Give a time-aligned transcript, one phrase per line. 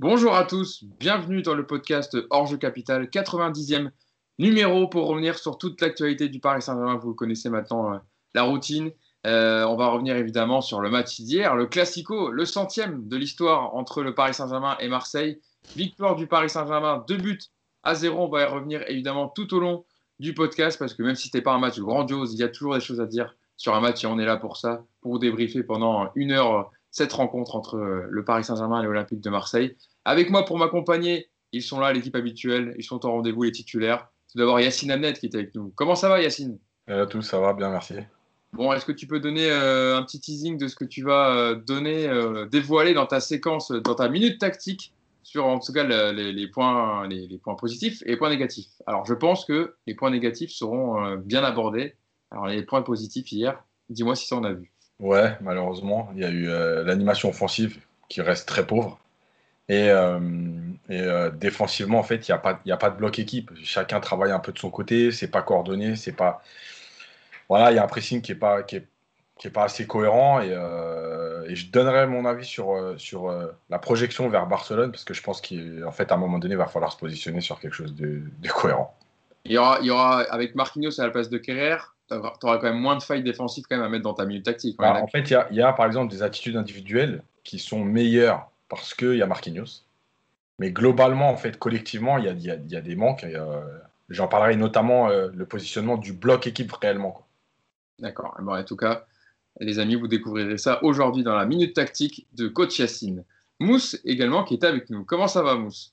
[0.00, 3.90] Bonjour à tous, bienvenue dans le podcast Orge Capital, 90e
[4.38, 6.98] numéro pour revenir sur toute l'actualité du Paris Saint-Germain.
[6.98, 7.98] Vous connaissez maintenant euh,
[8.32, 8.92] la routine.
[9.26, 13.74] Euh, on va revenir évidemment sur le match d'hier, le Classico, le centième de l'histoire
[13.74, 15.40] entre le Paris Saint-Germain et Marseille.
[15.74, 17.40] Victoire du Paris Saint-Germain, deux buts
[17.82, 18.26] à zéro.
[18.26, 19.84] On va y revenir évidemment tout au long
[20.20, 22.48] du podcast parce que même si ce n'était pas un match grandiose, il y a
[22.48, 25.18] toujours des choses à dire sur un match et on est là pour ça, pour
[25.18, 29.76] débriefer pendant une heure cette rencontre entre euh, le Paris Saint-Germain et l'Olympique de Marseille.
[30.04, 34.08] Avec moi pour m'accompagner, ils sont là, l'équipe habituelle, ils sont en rendez-vous, les titulaires.
[34.30, 35.72] Tout d'abord, Yacine Amnet qui est avec nous.
[35.74, 36.58] Comment ça va, Yacine?
[36.86, 37.94] Hello à tous, ça va bien, merci.
[38.52, 41.36] Bon, est-ce que tu peux donner euh, un petit teasing de ce que tu vas
[41.36, 42.08] euh, donner,
[42.50, 47.38] dévoiler dans ta séquence, dans ta minute tactique, sur en tout cas les, points, les,
[47.38, 48.70] points positifs et les points négatifs?
[48.86, 51.94] Alors, je pense que les points négatifs seront bien abordés.
[52.30, 54.72] Alors, les points positifs hier, dis-moi si ça en a vu.
[55.00, 58.98] Ouais, malheureusement, il y a eu euh, l'animation offensive qui reste très pauvre.
[59.68, 60.18] Et, euh,
[60.90, 63.50] euh, défensivement, en fait, il n'y a, pas, a pas de bloc équipe.
[63.62, 66.42] Chacun travaille un peu de son côté, c'est pas coordonné, c'est pas.
[67.48, 70.40] Voilà, il y a un pressing qui n'est pas, qui est, pas assez cohérent.
[70.40, 70.48] Et,
[71.54, 73.32] je donnerai mon avis sur, sur
[73.70, 76.58] la projection vers Barcelone, parce que je pense qu'en fait, à un moment donné, il
[76.58, 78.94] va falloir se positionner sur quelque chose de, cohérent.
[79.44, 81.78] Il y, aura, il y aura, avec Marquinhos à la place de Kerrer,
[82.08, 84.44] tu auras quand même moins de failles défensives quand même à mettre dans ta minute
[84.44, 84.76] tactique.
[84.78, 88.94] Bah, en fait, il y, a, par exemple des attitudes individuelles qui sont meilleures parce
[88.94, 89.84] qu'il y a Marquinhos.
[90.58, 93.26] Mais globalement, en fait, collectivement, il y a, des manques.
[94.08, 97.26] J'en parlerai notamment euh, le positionnement du bloc équipe réellement.
[97.98, 98.34] D'accord.
[98.40, 99.04] Bon, en tout cas,
[99.60, 103.24] les amis, vous découvrirez ça aujourd'hui dans la minute tactique de coach Yacine.
[103.60, 105.04] Mousse également qui est avec nous.
[105.04, 105.92] Comment ça va, Mousse?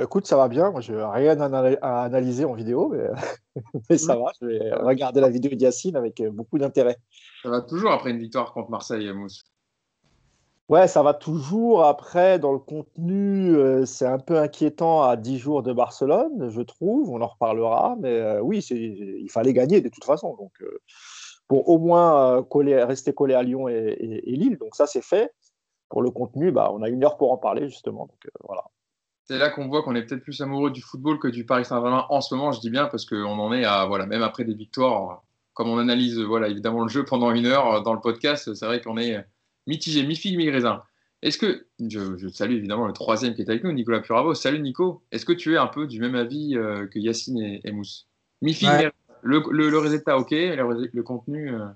[0.00, 0.70] Écoute, ça va bien.
[0.70, 4.32] Moi, je n'ai rien à, analyser en vidéo, mais, ça va.
[4.40, 6.96] Je vais regarder la vidéo d'Yacine avec euh, beaucoup d'intérêt.
[7.42, 9.44] Ça va toujours après une victoire contre Marseille, Mousse
[10.68, 11.84] Ouais, ça va toujours.
[11.84, 16.62] Après, dans le contenu, euh, c'est un peu inquiétant à 10 jours de Barcelone, je
[16.62, 17.10] trouve.
[17.10, 17.96] On en reparlera.
[18.00, 20.34] Mais euh, oui, il fallait gagner de toute façon.
[20.36, 20.52] Donc,
[21.48, 24.56] pour au moins coller, rester collé à Lyon et, et Lille.
[24.56, 25.34] Donc, ça, c'est fait.
[25.90, 28.06] Pour le contenu, bah, on a une heure pour en parler, justement.
[28.06, 28.64] Donc, voilà
[29.32, 32.04] c'est là qu'on voit qu'on est peut-être plus amoureux du football que du Paris Saint-Germain
[32.10, 32.52] en ce moment.
[32.52, 35.22] Je dis bien parce qu'on en est à, voilà, même après des victoires,
[35.54, 38.82] comme on analyse voilà, évidemment le jeu pendant une heure dans le podcast, c'est vrai
[38.82, 39.24] qu'on est
[39.66, 40.82] mitigé, mi-figue, mi-raisin.
[41.22, 44.34] Est-ce que, je, salue évidemment le troisième qui est avec nous, Nicolas Puravo.
[44.34, 47.72] Salut Nico, est-ce que tu es un peu du même avis euh, que Yacine et,
[47.72, 48.08] Mousse?
[48.42, 48.90] Mi-figue,
[49.22, 51.68] le, résultat ok, le, contenu euh,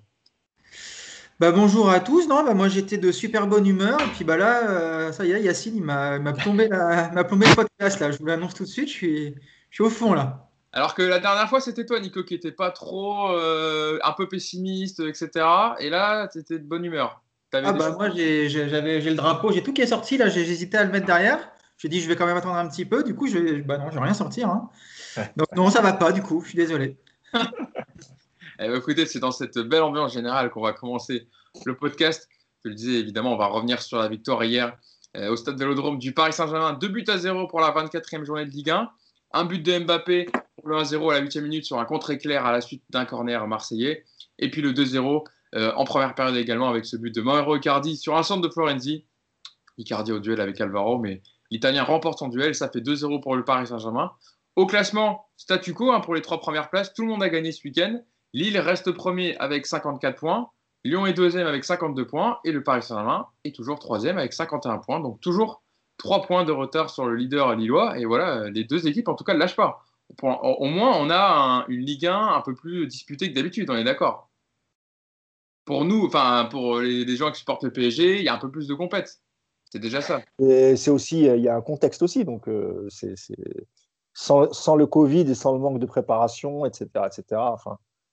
[1.40, 2.28] bah, bonjour à tous.
[2.28, 4.00] Non, bah, moi j'étais de super bonne humeur.
[4.00, 6.68] Et puis bah, là, euh, ça y est, Yacine, il m'a plombé,
[7.28, 8.00] plombé le podcast.
[8.00, 8.10] Là.
[8.10, 9.34] Je vous l'annonce tout de suite, je suis,
[9.70, 10.48] je suis au fond là.
[10.72, 14.28] Alors que la dernière fois, c'était toi, Nico, qui n'était pas trop euh, un peu
[14.28, 15.46] pessimiste, etc.
[15.78, 17.22] Et là, tu étais de bonne humeur.
[17.52, 20.18] Ah bah, moi, j'ai le drapeau, j'ai tout qui est sorti.
[20.18, 21.50] Là, j'ai hésité à le mettre derrière.
[21.78, 23.02] J'ai dit, je vais quand même attendre un petit peu.
[23.02, 24.48] Du coup, je bah non, je vais rien sortir.
[24.48, 24.68] Hein.
[25.36, 26.98] Donc, non, ça va pas, du coup, je suis désolé.
[28.58, 31.28] Eh ben, écoutez, c'est dans cette belle ambiance générale qu'on va commencer
[31.66, 32.28] le podcast.
[32.64, 34.76] Je le disais, évidemment, on va revenir sur la victoire hier
[35.16, 36.72] euh, au stade Vélodrome du Paris Saint-Germain.
[36.72, 38.90] Deux buts à zéro pour la 24e journée de Ligue 1.
[39.34, 42.46] Un but de Mbappé pour le 1-0 à la 8e minute sur un contre éclair
[42.46, 44.04] à la suite d'un corner marseillais.
[44.38, 45.24] Et puis le 2-0
[45.54, 48.48] euh, en première période également avec ce but de Mauro Icardi sur un centre de
[48.48, 49.04] Florenzi.
[49.76, 52.54] Icardi au duel avec Alvaro, mais l'Italien remporte son duel.
[52.54, 54.12] Ça fait 2-0 pour le Paris Saint-Germain.
[54.56, 56.94] Au classement, statu quo hein, pour les trois premières places.
[56.94, 58.00] Tout le monde a gagné ce week-end.
[58.36, 60.50] Lille reste premier avec 54 points.
[60.84, 62.38] Lyon est deuxième avec 52 points.
[62.44, 65.00] Et le Paris Saint-Germain est toujours troisième avec 51 points.
[65.00, 65.62] Donc toujours
[65.96, 67.98] 3 points de retard sur le leader lillois.
[67.98, 69.82] Et voilà, les deux équipes, en tout cas, ne lâchent pas.
[70.22, 73.84] Au moins, on a une Ligue 1 un peu plus disputée que d'habitude, on est
[73.84, 74.28] d'accord.
[75.64, 78.50] Pour nous, enfin, pour les, gens qui supportent le PSG, il y a un peu
[78.50, 79.22] plus de compète.
[79.72, 80.20] C'est déjà ça.
[80.38, 82.26] C'est aussi, il y a un contexte aussi.
[82.26, 83.14] Donc, euh, c'est,
[84.12, 87.40] sans, le Covid et sans le manque de préparation, etc., etc.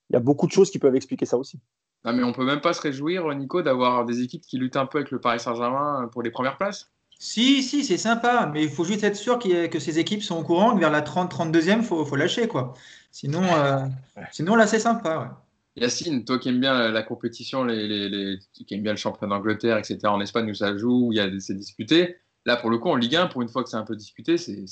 [0.09, 1.59] il y a beaucoup de choses qui peuvent expliquer ça aussi.
[2.05, 4.85] Non, mais on peut même pas se réjouir, Nico, d'avoir des équipes qui luttent un
[4.85, 8.69] peu avec le Paris Saint-Germain pour les premières places Si, si, c'est sympa, mais il
[8.69, 11.83] faut juste être sûr que ces équipes sont au courant que vers la 30-32e, il
[11.83, 12.47] faut, faut, lâcher.
[12.47, 12.73] quoi.
[13.11, 13.85] Sinon, euh,
[14.31, 15.41] sinon là, c'est sympa.
[15.75, 19.77] Yacine, toi qui aimes bien la, compétition, les, les, qui aimes bien le championnat d'Angleterre,
[19.77, 22.77] etc., en Espagne où ça joue, où il y a c'est disputé, là, pour le
[22.77, 24.65] coup, en Ligue 1, pour une fois que c'est un peu disputé, c'est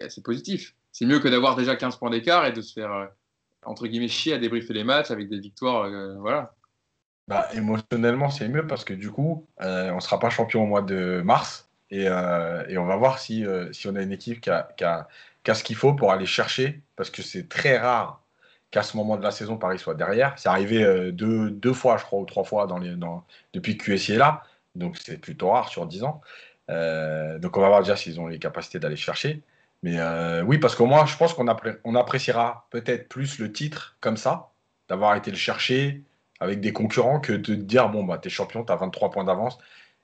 [0.00, 0.74] assez positif.
[0.92, 3.06] C'est mieux que d'avoir déjà 15 points d'écart et de se faire euh,
[3.64, 5.84] entre guillemets, chier à débriefer les matchs avec des victoires.
[5.84, 6.54] Euh, voilà.
[7.28, 10.66] Bah, émotionnellement, c'est mieux parce que du coup, euh, on ne sera pas champion au
[10.66, 13.44] mois de mars et, euh, on va voir si,
[13.86, 15.08] on a une équipe qui a,
[15.54, 18.22] ce qu'il faut pour aller chercher parce que c'est très rare
[18.70, 20.34] qu'à ce moment de la saison, Paris soit derrière.
[20.38, 22.66] C'est arrivé deux, fois, je crois, ou trois fois
[23.52, 24.42] depuis que QSI est là.
[24.76, 26.20] Donc c'est plutôt rare sur 10 ans.
[26.68, 29.42] donc on va voir déjà s'ils ont les capacités d'aller chercher.
[29.82, 29.98] Mais
[30.42, 31.46] oui, parce qu'au moins, je pense qu'on
[31.84, 34.50] on appréciera peut-être plus le titre comme ça,
[34.88, 36.02] d'avoir été le chercher
[36.38, 39.58] avec des concurrents, que de dire, bon, bah, t'es champion, t'as 23 points d'avance.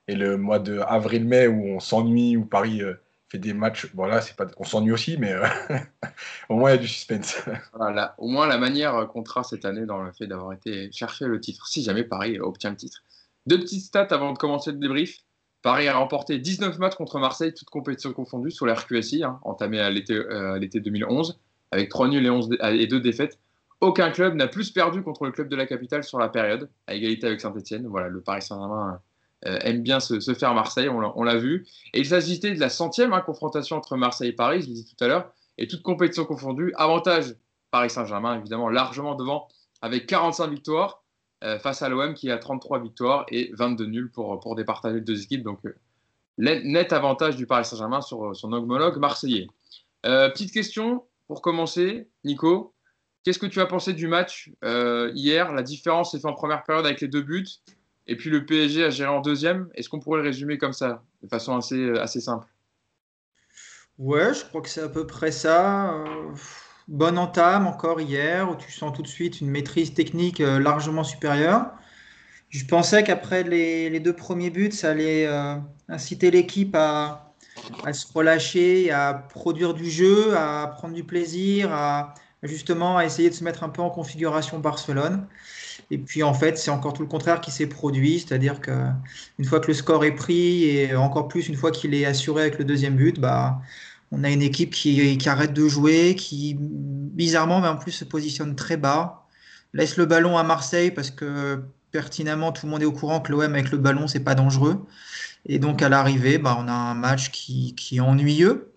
[0.07, 2.81] Et le mois de avril-mai où on s'ennuie, où Paris
[3.29, 3.93] fait des matchs.
[3.93, 4.47] Bon, là, pas...
[4.57, 5.45] on s'ennuie aussi, mais euh,
[6.49, 7.43] au moins, il y a du suspense.
[8.17, 11.39] Au moins, la manière euh, comptera cette année dans le fait d'avoir été chercher le
[11.39, 13.03] titre, si jamais Paris obtient le titre.
[13.45, 15.19] Deux petites stats avant de commencer le débrief.
[15.61, 19.89] Paris a remporté 19 matchs contre Marseille, toutes compétitions confondues, sur l'RQSI, hein, entamé à
[19.89, 21.39] l'été, euh, l'été 2011,
[21.71, 23.39] avec 3 nuls et, 11 et 2 défaites.
[23.81, 26.95] Aucun club n'a plus perdu contre le club de la capitale sur la période, à
[26.95, 27.85] égalité avec Saint-Etienne.
[27.87, 28.99] Voilà, le Paris Saint-Germain
[29.45, 31.67] euh, aime bien se, faire Marseille, on l'a vu.
[31.93, 34.85] Et il s'agissait de la centième hein, confrontation entre Marseille et Paris, je l'ai dit
[34.85, 36.73] tout à l'heure, et toute compétition confondue.
[36.75, 37.35] Avantage
[37.69, 39.47] Paris Saint-Germain, évidemment, largement devant,
[39.81, 41.06] avec 45 victoires euh,
[41.59, 45.21] face à l'OM qui a 33 victoires et 22 nuls pour, pour départager les deux
[45.21, 45.43] équipes.
[45.43, 45.75] Donc, euh,
[46.37, 49.47] net avantage du Paris Saint-Germain sur son homologue marseillais.
[50.03, 52.73] petite question pour commencer, Nico.
[53.23, 56.85] Qu'est-ce que tu as pensé du match hier La différence s'est faite en première période
[56.85, 57.47] avec les deux buts.
[58.07, 59.69] Et puis le PSG a géré en deuxième?
[59.75, 62.47] Est-ce qu'on pourrait le résumer comme ça, de façon assez, euh, assez simple?
[63.97, 65.93] Ouais, je crois que c'est à peu près ça.
[65.93, 66.33] Euh,
[66.87, 71.03] bonne entame encore hier, où tu sens tout de suite une maîtrise technique euh, largement
[71.03, 71.71] supérieure.
[72.49, 75.27] Je pensais qu'après les, deux premiers buts, ça allait
[75.89, 77.33] inciter l'équipe à,
[77.83, 82.13] à, se relâcher, à produire du jeu, à prendre du plaisir, à
[82.43, 85.27] justement à essayer de se mettre un peu en configuration Barcelone.
[85.89, 89.59] Et puis en fait, c'est encore tout le contraire qui s'est produit, c'est-à-dire qu'une fois
[89.59, 92.65] que le score est pris et encore plus une fois qu'il est assuré avec le
[92.65, 93.61] deuxième but, bah,
[94.11, 98.55] on a une équipe qui, arrête de jouer, qui bizarrement, mais en plus se positionne
[98.55, 99.25] très bas,
[99.73, 103.31] laisse le ballon à Marseille parce que pertinemment tout le monde est au courant que
[103.31, 104.85] l'OM avec le ballon c'est pas dangereux.
[105.45, 108.73] Et donc à l'arrivée, bah, on a un match qui, qui est ennuyeux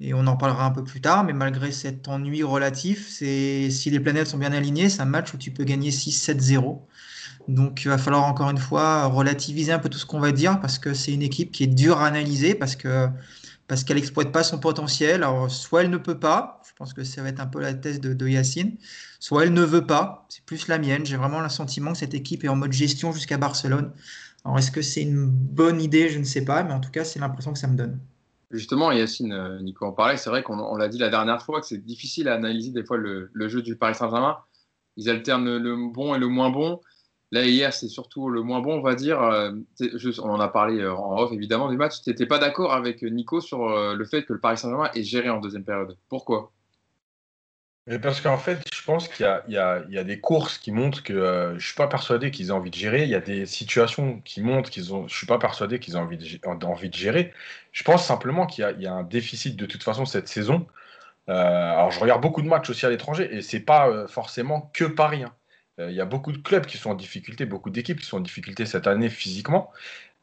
[0.00, 3.90] et on en parlera un peu plus tard, mais malgré cet ennui relatif, c'est si
[3.90, 6.80] les planètes sont bien alignées, c'est un match où tu peux gagner 6-7-0.
[7.48, 10.60] Donc il va falloir encore une fois relativiser un peu tout ce qu'on va dire
[10.60, 13.08] parce que c'est une équipe qui est dure à analyser parce que
[13.70, 15.22] parce qu'elle n'exploite pas son potentiel.
[15.22, 17.72] Alors soit elle ne peut pas, je pense que ça va être un peu la
[17.72, 18.76] thèse de, Yacine,
[19.20, 21.06] soit elle ne veut pas, c'est plus la mienne.
[21.06, 23.92] J'ai vraiment le sentiment que cette équipe est en mode gestion jusqu'à Barcelone.
[24.44, 26.08] Alors est-ce que c'est une bonne idée?
[26.08, 28.00] Je ne sais pas, mais en tout cas c'est l'impression que ça me donne.
[28.50, 31.68] Justement, Yacine, euh, Nico en parlait, c'est vrai qu'on l'a dit la dernière fois que
[31.68, 34.38] c'est difficile à analyser des fois le, jeu du Paris Saint-Germain.
[34.96, 36.80] Ils alternent le, bon et le moins bon.
[37.32, 39.22] Là, hier, c'est surtout le moins bon, on va dire.
[39.22, 39.52] Euh,
[40.22, 42.02] on en a parlé euh, en off, évidemment, du match.
[42.02, 45.30] Tu n'étais pas d'accord avec Nico sur le fait que le Paris Saint-Germain est géré
[45.30, 45.96] en deuxième période.
[46.08, 46.52] Pourquoi?
[48.02, 51.54] Parce qu'en fait, je pense qu'il y, a, des courses qui montrent que euh, je
[51.54, 53.02] ne suis pas persuadé qu'ils aient envie de gérer.
[53.02, 55.08] Il y a des situations qui montrent qu'ils ont.
[55.08, 57.32] Je suis pas persuadé qu'ils aient envie de, de gérer.
[57.72, 60.66] Je pense simplement qu'il y, a un déficit de toute façon cette saison.
[61.28, 64.70] Euh, alors, je regarde beaucoup de matchs aussi à l'étranger et c'est pas euh, forcément
[64.72, 65.24] que Paris.
[65.24, 65.32] Hein.
[65.88, 68.20] Il y a beaucoup de clubs qui sont en difficulté, beaucoup d'équipes qui sont en
[68.20, 69.70] difficulté cette année physiquement.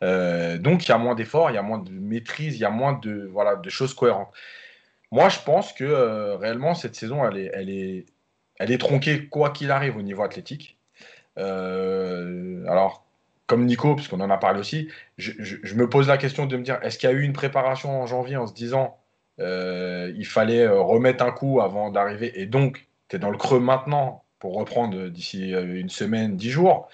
[0.01, 2.69] donc, il y a moins d'efforts, il y a moins de maîtrise, il y a
[2.69, 4.33] moins de, voilà, de choses cohérentes.
[5.11, 8.05] Moi, je pense que euh, réellement, cette saison, elle est, elle, est,
[8.59, 10.77] elle est tronquée quoi qu'il arrive au niveau athlétique.
[11.37, 13.05] Euh, alors,
[13.45, 16.79] comme Nico, puisqu'on en a parlé aussi, je, me pose la question de me dire
[16.83, 18.97] est-ce qu'il y a eu une préparation en janvier en se disant
[19.39, 23.59] euh, il fallait remettre un coup avant d'arriver et donc tu es dans le creux
[23.59, 26.89] maintenant pour reprendre d'ici une semaine, dix jours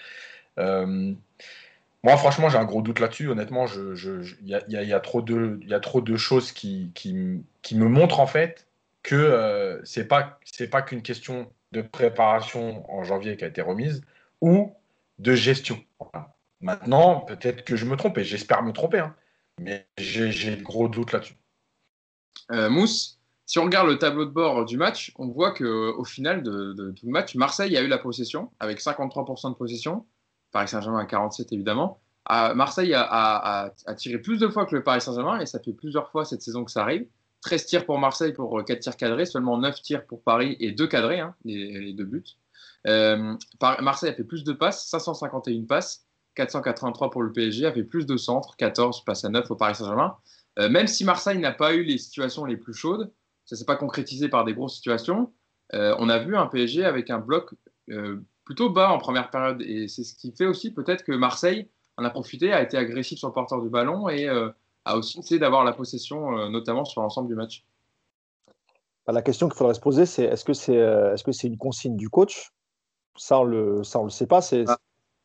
[2.04, 3.30] moi, franchement, j'ai un gros doute là-dessus.
[3.30, 8.68] Honnêtement, il y, a, trop de choses qui, me montrent en fait
[9.04, 14.02] que euh, ce n'est pas, qu'une question de préparation en janvier qui a été remise
[14.42, 14.74] ou
[15.20, 15.82] de gestion.
[16.60, 19.16] Maintenant, peut-être que je me trompe et j'espère me tromper, hein,
[19.60, 21.36] mais j'ai de gros doutes là-dessus.
[22.52, 26.44] Euh, Mousse, si on regarde le tableau de bord du match, on voit qu'au final
[26.44, 30.06] de, tout le match, Marseille a eu la possession avec 53% de possession.
[30.52, 32.00] Paris Saint-Germain à 47 évidemment.
[32.30, 36.24] Marseille a, tiré plus de fois que le Paris Saint-Germain et ça fait plusieurs fois
[36.24, 37.06] cette saison que ça arrive.
[37.42, 40.88] 13 tirs pour Marseille pour 4 tirs cadrés, seulement 9 tirs pour Paris et 2
[40.88, 42.24] cadrés, hein, les, deux buts.
[42.88, 43.36] Euh,
[43.82, 48.06] Marseille a fait plus de passes, 551 passes, 483 pour le PSG, a fait plus
[48.06, 50.16] de centres, 14 passes à 9 au Paris Saint-Germain.
[50.60, 53.12] Euh, même si Marseille n'a pas eu les situations les plus chaudes,
[53.54, 55.32] ça ne s'est pas concrétisé par des grosses situations,
[55.74, 57.54] euh, on a vu un PSG avec un bloc
[58.46, 59.62] plutôt bas en première période.
[59.62, 63.20] Et c'est ce qui fait aussi peut-être que Marseille en a profité, a été agressif
[63.20, 64.50] sur le porteur du ballon et euh,
[64.86, 67.66] a aussi essayé d'avoir la possession, euh, notamment sur l'ensemble du match.
[69.06, 71.48] Bah, la question qu'il faudrait se poser, c'est est-ce que c'est euh, est -ce c'est
[71.48, 72.52] une consigne du coach?
[73.16, 74.42] Ça on, le, ça, on le sait pas.
[74.42, 74.78] C'est, ah,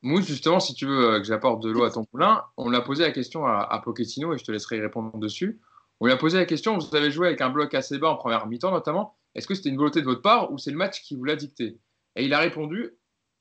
[0.03, 2.83] Mousse, justement, si tu veux euh, que j'apporte de l'eau à ton poulain, on l'a
[2.83, 5.61] posé la question à, à, Pochettino et je te laisserai y répondre dessus.
[6.01, 8.17] On lui a posé la question, vous avez joué avec un bloc assez bas en
[8.17, 11.03] première mi-temps notamment, est-ce que c'était une volonté de votre part ou c'est le match
[11.03, 11.79] qui vous l'a dicté?
[12.17, 12.97] Et il a répondu,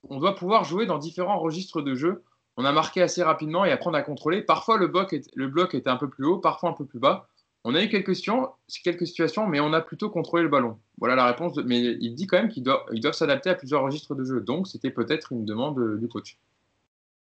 [0.10, 2.24] on doit pouvoir jouer dans différents registres de jeu.
[2.56, 4.42] On a marqué assez rapidement et apprendre à contrôler.
[4.42, 7.30] Parfois le bloc, était un peu plus haut, parfois un peu plus bas.
[7.64, 8.50] On a eu quelques situations,
[8.84, 10.80] quelques situations, mais on a plutôt contrôlé le ballon.
[11.00, 11.58] Voilà la réponse.
[11.58, 14.42] Mais il dit quand même qu'ils doivent, s'adapter à plusieurs registres de jeu.
[14.42, 16.40] Donc c'était peut-être une demande du coach.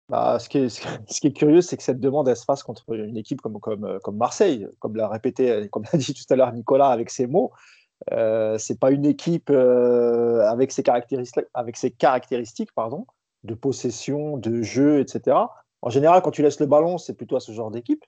[0.08, 3.58] Bah, ce, qui est, curieux, c'est que cette demande, se fasse contre une équipe comme,
[3.60, 7.52] comme Marseille, comme l'a répété, comme l'a dit tout à l'heure Nicolas avec ses mots.
[8.12, 10.82] Euh, c'est pas une équipe euh, avec ses
[11.90, 13.06] caractéristiques, pardon,
[13.44, 15.36] de possession, de jeu, etc.
[15.82, 18.04] En général, quand tu laisses le ballon, c'est plutôt à ce genre d'équipe.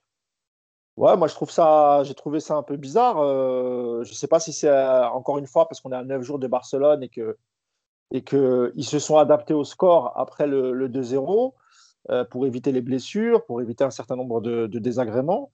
[0.97, 3.17] Ouais, moi je trouve ça, j'ai trouvé ça un peu bizarre.
[3.19, 6.21] Euh, je sais pas si c'est euh, encore une fois parce qu'on est à 9
[6.21, 7.37] jours de Barcelone et que
[8.11, 11.60] et qu'ils se sont adaptés au score après le, le 2-0 euh,
[12.29, 15.51] pour éviter les blessures, pour éviter un certain nombre de, désagréments.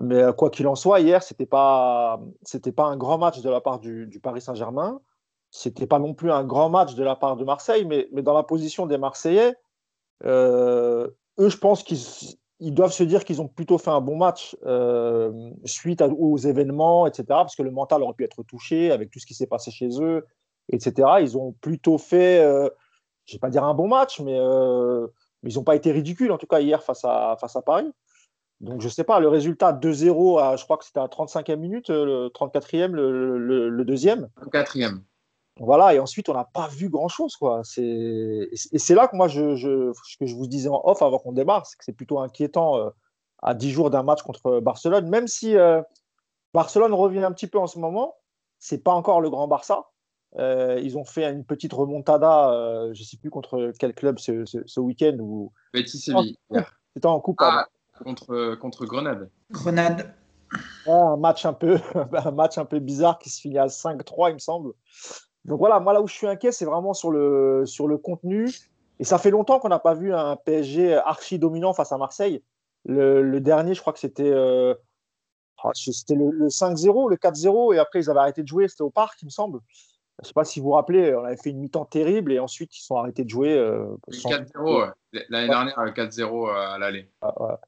[0.00, 2.20] Mais euh, quoi qu'il en soit, hier, ce n'était pas,
[2.76, 5.00] pas un grand match de la part du, Paris Saint-Germain.
[5.50, 8.22] Ce n'était pas non plus un grand match de la part de Marseille, mais, mais
[8.22, 9.54] dans la position des Marseillais,
[10.24, 14.56] euh, eux, je pense qu'ils doivent se dire qu'ils ont plutôt fait un bon match
[15.64, 17.24] suite aux événements, etc.
[17.28, 19.88] Parce que le mental aurait pu être touché avec tout ce qui s'est passé chez
[20.00, 20.26] eux,
[20.70, 21.08] etc.
[21.20, 24.38] Ils ont plutôt fait, je ne vais pas dire un bon match, mais
[25.46, 27.88] mais ils n'ont pas été ridicules, en tout cas, hier face à, face à Paris.
[28.60, 31.88] Donc, je ne sais pas, le résultat 2-0, je crois que c'était à 35e minute,
[31.88, 34.28] le 34e, le, le, le deuxième.
[34.52, 35.02] 4e.
[35.60, 37.36] Voilà, et ensuite, on n'a pas vu grand-chose.
[37.36, 37.62] quoi.
[37.78, 41.64] Et c'est là que moi, je, que je vous disais en off avant qu'on démarre,
[41.64, 42.90] c'est que c'est plutôt inquiétant euh,
[43.40, 45.80] à 10 jours d'un match contre Barcelone, même si euh,
[46.54, 48.16] Barcelone revient un petit peu en ce moment,
[48.58, 49.84] c'est pas encore le grand Barça.
[50.38, 54.18] Euh, ils ont fait une petite remontada, euh, je ne sais plus contre quel club
[54.18, 55.16] ce, ce, week-end.
[55.18, 55.52] Ou...
[55.86, 56.36] Séville.
[56.94, 57.38] C'était en coupe.
[57.40, 57.66] Ah,
[58.04, 59.30] contre, contre Grenade.
[59.50, 60.14] Grenade.
[60.86, 61.78] un, match un, peu,
[62.12, 64.72] un match un peu bizarre qui se finit à 5-3, il me semble.
[65.46, 68.50] Donc voilà, moi là où je suis inquiet, c'est vraiment sur le, sur le contenu.
[68.98, 72.42] Et ça fait longtemps qu'on n'a pas vu un PSG archi dominant face à Marseille.
[72.84, 74.74] Le, le dernier, je crois que c'était euh,
[75.64, 78.82] oh, c'était le, le 5-0, le 4-0, et après ils avaient arrêté de jouer, c'était
[78.82, 79.60] au parc, il me semble.
[80.18, 82.38] Je ne sais pas si vous vous rappelez, on avait fait une mi-temps terrible et
[82.38, 83.52] ensuite ils sont arrêtés de jouer.
[83.52, 84.90] Euh, 4-0,
[85.28, 87.10] l'année dernière, 4-0 euh, à l'aller.
[87.20, 87.60] Ah,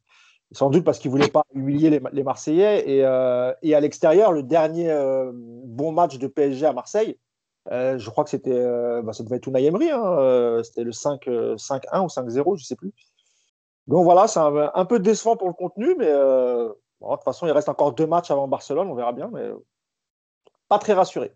[0.52, 2.88] Sans doute parce qu'ils ne voulaient pas humilier les, les Marseillais.
[2.88, 7.18] Et, euh, et à l'extérieur, le dernier euh, bon match de PSG à Marseille,
[7.70, 8.64] je crois que c'était,
[9.02, 12.76] bah, ça devait être Unai Emery, hein, c'était le 5-1 ou 5-0, je ne sais
[12.76, 12.94] plus.
[13.88, 17.46] Donc voilà, c'est un, un, peu décevant pour le contenu, mais bon, de toute façon,
[17.46, 19.50] il reste encore deux matchs avant Barcelone, on verra bien, mais
[20.70, 21.30] pas très rassuré.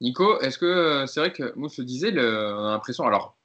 [0.00, 3.36] Nico, est-ce que euh, c'est vrai que moi je te disais, on a l'impression, alors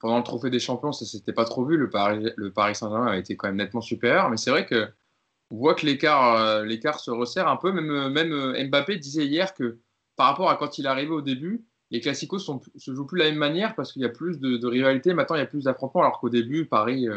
[0.00, 3.16] pendant le trophée des champions, ça s'était pas trop vu, le Paris, le Saint-Germain a
[3.18, 4.88] été quand même nettement supérieur, mais c'est vrai que
[5.50, 7.72] on voit que l'écart, euh, l'écart se resserre un peu.
[7.72, 7.90] Même,
[8.32, 9.78] euh, Mbappé disait hier que
[10.16, 13.24] par rapport à quand il arrivé au début, les classicos sont, se jouent plus de
[13.24, 15.12] la même manière parce qu'il y a plus de, rivalité.
[15.12, 17.08] Maintenant, il y a plus d'affrontements, alors qu'au début, Paris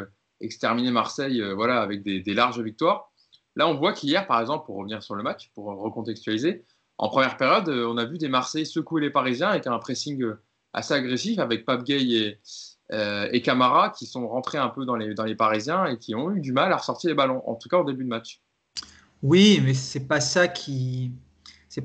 [0.42, 3.12] exterminait Marseille, voilà, avec des, des, larges victoires.
[3.56, 6.66] Là, on voit qu'hier, par exemple, pour revenir sur le match, pour recontextualiser,
[6.98, 10.22] en première période, euh, on a vu des Marseillais secouer les Parisiens avec un pressing
[10.22, 10.40] euh,
[10.74, 12.40] assez agressif avec Pape Gay et,
[12.92, 16.52] euh, Camara qui sont rentrés un peu dans les, Parisiens et qui ont eu du
[16.52, 18.42] mal à ressortir les ballons, en tout cas au début de match.
[19.24, 21.12] Oui, mais c'est pas ça qui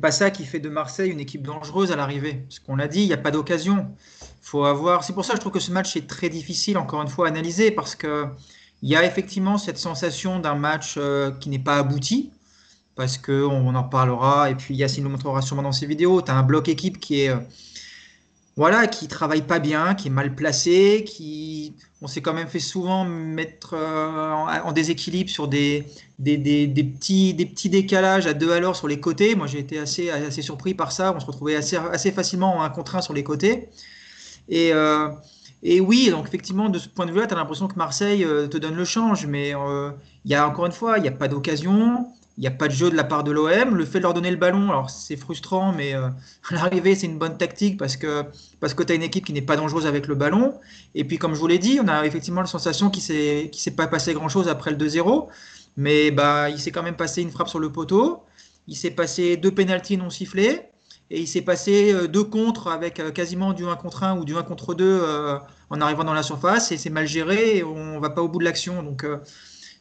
[0.02, 2.44] pas ça qui fait de Marseille une équipe dangereuse à l'arrivée.
[2.46, 3.86] Parce qu'on l'a dit, il n'y a pas d'occasion.
[4.42, 5.02] Faut avoir.
[5.02, 7.26] C'est pour ça que je trouve que ce match est très difficile, encore une fois,
[7.26, 8.26] à analyser parce que
[8.82, 10.98] il y a effectivement cette sensation d'un match
[11.40, 12.30] qui n'est pas abouti
[12.98, 16.36] parce qu'on en parlera, et puis Yacine le montrera sûrement dans ses vidéos, tu as
[16.36, 17.28] un bloc équipe qui est...
[17.28, 17.36] Euh,
[18.56, 22.58] voilà, qui travaille pas bien, qui est mal placé, qui, on s'est quand même fait
[22.58, 24.32] souvent mettre euh,
[24.64, 25.86] en, déséquilibre sur des,
[26.18, 26.36] des,
[26.74, 29.36] petits, des petits décalages à deux à l'heure sur les côtés.
[29.36, 31.14] Moi, j'ai été assez, assez surpris par ça.
[31.14, 33.68] On se retrouvait assez, assez facilement en un contre un sur les côtés.
[34.48, 35.08] Et, euh,
[35.62, 38.58] et oui, donc effectivement, de ce point de vue-là, tu as l'impression que Marseille te
[38.58, 39.50] donne le change, mais
[40.24, 42.08] il y a encore une fois, il n'y a pas d'occasion.
[42.38, 43.74] Il n'y a pas de jeu de la part de l'OM.
[43.74, 46.08] Le fait de leur donner le ballon, alors c'est frustrant, mais euh,
[46.52, 48.22] l'arrivée, c'est une bonne tactique parce que,
[48.60, 50.54] parce tu as une équipe qui n'est pas dangereuse avec le ballon.
[50.94, 53.72] Et puis, comme je vous l'ai dit, on a effectivement la sensation qu'il ne s'est
[53.72, 55.26] pas passé grand-chose après le 2-0.
[55.76, 58.22] Mais bah, il s'est quand même passé une frappe sur le poteau.
[58.68, 60.62] Il s'est passé deux pénalties non sifflés.
[61.10, 64.24] Et il s'est passé euh, deux contres avec euh, quasiment du 1 contre 1 ou
[64.24, 65.02] du 1 contre 2
[65.70, 66.70] en arrivant dans la surface.
[66.70, 68.84] Et c'est mal géré et on ne va pas au bout de l'action.
[68.84, 69.04] Donc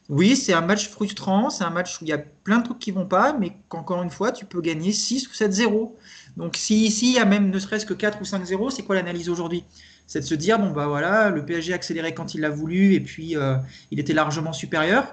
[0.08, 2.78] Oui, c'est un match frustrant, c'est un match où il y a plein de trucs
[2.78, 5.92] qui vont pas, mais qu'encore une fois, tu peux gagner 6 ou 7-0.
[6.38, 8.94] Donc si ici il y a même ne serait-ce que 4 ou 5-0, c'est quoi
[8.94, 9.64] l'analyse aujourd'hui?
[10.06, 12.94] C'est de se dire, bon bah voilà, le PSG a accéléré quand il l'a voulu,
[12.94, 13.56] et puis euh,
[13.90, 15.06] il était largement supérieur.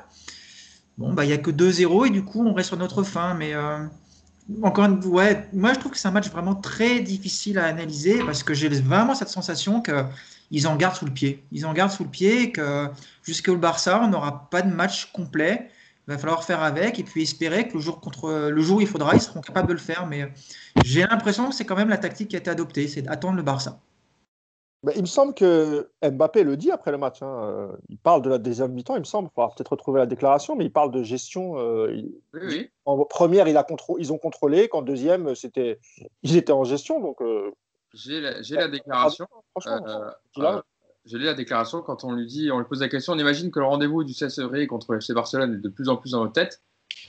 [0.97, 3.33] Bon, bah il n'y a que 2-0, et du coup on reste sur notre fin,
[3.33, 3.53] mais...
[3.53, 3.79] Euh,
[4.61, 8.19] encore une ouais, moi je trouve que c'est un match vraiment très difficile à analyser
[8.23, 9.81] parce que j'ai vraiment cette sensation
[10.49, 11.43] qu'ils en gardent sous le pied.
[11.51, 12.87] Ils en gardent sous le pied et que
[13.23, 15.69] jusqu'au Barça, on n'aura pas de match complet.
[16.07, 18.81] Il va falloir faire avec et puis espérer que le jour, contre, le jour où
[18.81, 20.05] il faudra, ils seront capables de le faire.
[20.07, 20.31] Mais
[20.83, 23.43] j'ai l'impression que c'est quand même la tactique qui a été adoptée, c'est d'attendre le
[23.43, 23.79] Barça.
[24.85, 27.23] Bah, il me semble que Mbappé le dit après le match.
[27.23, 27.39] Hein.
[27.41, 29.29] Euh, il parle de la deuxième mi-temps, il me semble.
[29.31, 31.57] Il faudra peut-être retrouver la déclaration, mais il parle de gestion.
[31.57, 32.03] Euh,
[32.35, 33.65] oui, En première, il a
[33.97, 34.67] ils ont contrôlé.
[34.67, 35.79] Qu'en deuxième, c'était,
[36.21, 36.99] ils étaient en gestion.
[36.99, 37.51] Donc, euh,
[37.95, 39.25] j'ai la, la, déclaration.
[41.05, 43.13] j'ai lu la déclaration quand on lui dit, on lui pose la question.
[43.13, 45.89] On imagine que le rendez-vous du 16 février contre le FC Barcelone est de plus
[45.89, 46.61] en plus dans nos têtes.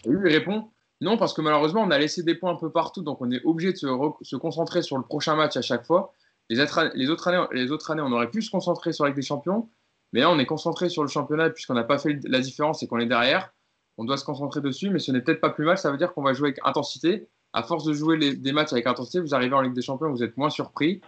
[0.05, 0.71] Et lui, il répond
[1.03, 3.45] non, parce que malheureusement, on a laissé des points un peu partout, donc on est
[3.45, 3.87] obligé de se,
[4.23, 6.15] se concentrer sur le prochain match à chaque fois.
[6.49, 9.23] Les, autres, années, les autres années, on aurait pu se concentrer sur la Ligue des
[9.23, 9.69] Champions,
[10.13, 12.87] mais là, on est concentré sur le championnat puisqu'on n'a pas fait la différence et
[12.87, 13.53] qu'on est derrière.
[13.99, 15.77] On doit se concentrer dessus, mais ce n'est peut-être pas plus mal.
[15.77, 17.29] Ça veut dire qu'on va jouer avec intensité.
[17.57, 20.23] À force de jouer des matchs avec intensité, vous arrivez en Ligue des Champions, vous
[20.23, 21.01] êtes moins surpris.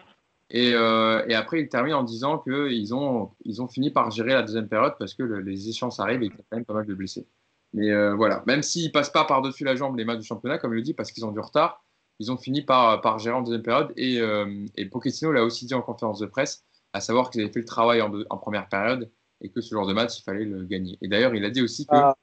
[0.50, 4.42] Et, euh, après, il termine en disant qu'ils ont, ils ont fini par gérer la
[4.42, 6.86] deuxième période parce que les échéances arrivent et qu'il y a quand même pas mal
[6.86, 7.26] de blessés.
[7.74, 10.56] Mais euh, voilà, même s'ils ne passent pas par-dessus la jambe les matchs du championnat,
[10.56, 11.84] comme il le dit, parce qu'ils ont du retard,
[12.18, 13.92] ils ont fini par, par gérer en deuxième période.
[13.96, 16.64] Et, euh, et Pochettino l'a aussi dit en conférence de presse,
[16.94, 19.10] à savoir qu'ils avaient fait le travail en, en, première période
[19.42, 20.96] et que ce genre de match, il fallait le gagner.
[21.02, 21.94] Et d'ailleurs, il a dit aussi que.
[21.94, 22.16] Ah.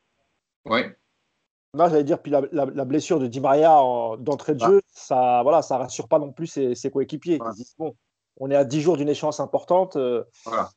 [0.65, 0.97] Ouais.
[1.75, 3.79] Moi, j'allais dire, puis la, la, blessure de Di Maria
[4.19, 7.39] d'entrée de jeu, ça voilà, ça rassure pas non plus ses, ses coéquipiers.
[7.43, 7.95] Ils disent, bon,
[8.37, 9.95] on est à 10 jours d'une échéance importante.
[9.95, 10.69] Euh, voilà.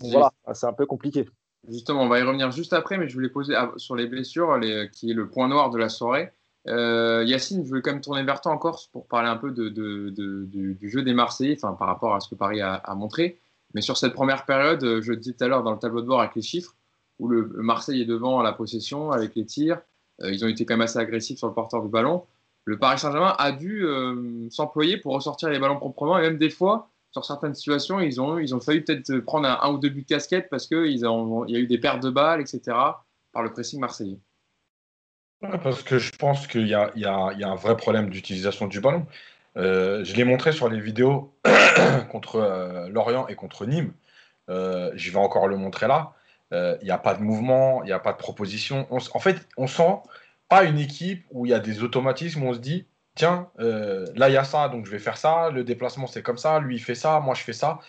[0.00, 1.28] voilà c'est un peu compliqué.
[1.68, 4.90] Justement, on va y revenir juste après, mais je voulais poser sur les blessures, les,
[4.92, 6.30] qui est le point noir de la soirée.
[6.66, 9.68] Euh, Yacine, je veux quand même tourner vers toi encore pour parler un peu de,
[9.68, 13.40] du, jeu des Marseillais, enfin, par rapport à ce que Paris a, montré.
[13.72, 16.06] Mais sur cette première période, je le disais tout à l'heure dans le tableau de
[16.06, 16.74] bord avec les chiffres,
[17.18, 19.80] où le, Marseille est devant à la possession avec les tirs.
[20.22, 22.24] Euh, ils ont été quand même assez agressifs sur le porteur du ballon.
[22.64, 26.18] Le Paris Saint-Germain a dû euh, s'employer pour ressortir les ballons proprement.
[26.18, 29.78] Et même des fois, sur certaines situations, ils ont, ils failli peut-être prendre un, ou
[29.78, 32.60] deux buts de casquette parce qu'il y a eu des pertes de balles, etc.,
[33.32, 34.18] par le pressing marseillais.
[35.40, 39.06] Parce que je pense qu'il y, a, un vrai problème d'utilisation du ballon.
[39.56, 41.34] Euh, je l'ai montré sur les vidéos
[42.10, 43.92] contre Lorient et contre Nîmes.
[44.50, 46.12] Euh, je vais encore le montrer là.
[46.52, 48.86] Il n'y a pas de mouvement, il n'y a pas de proposition.
[48.90, 49.96] en fait, on sent
[50.48, 54.28] pas une équipe où il y a des automatismes où on se dit tiens, là
[54.28, 55.50] il y a ça, donc je vais faire ça.
[55.50, 57.80] Le déplacement c'est comme ça, lui il fait ça, moi je fais ça.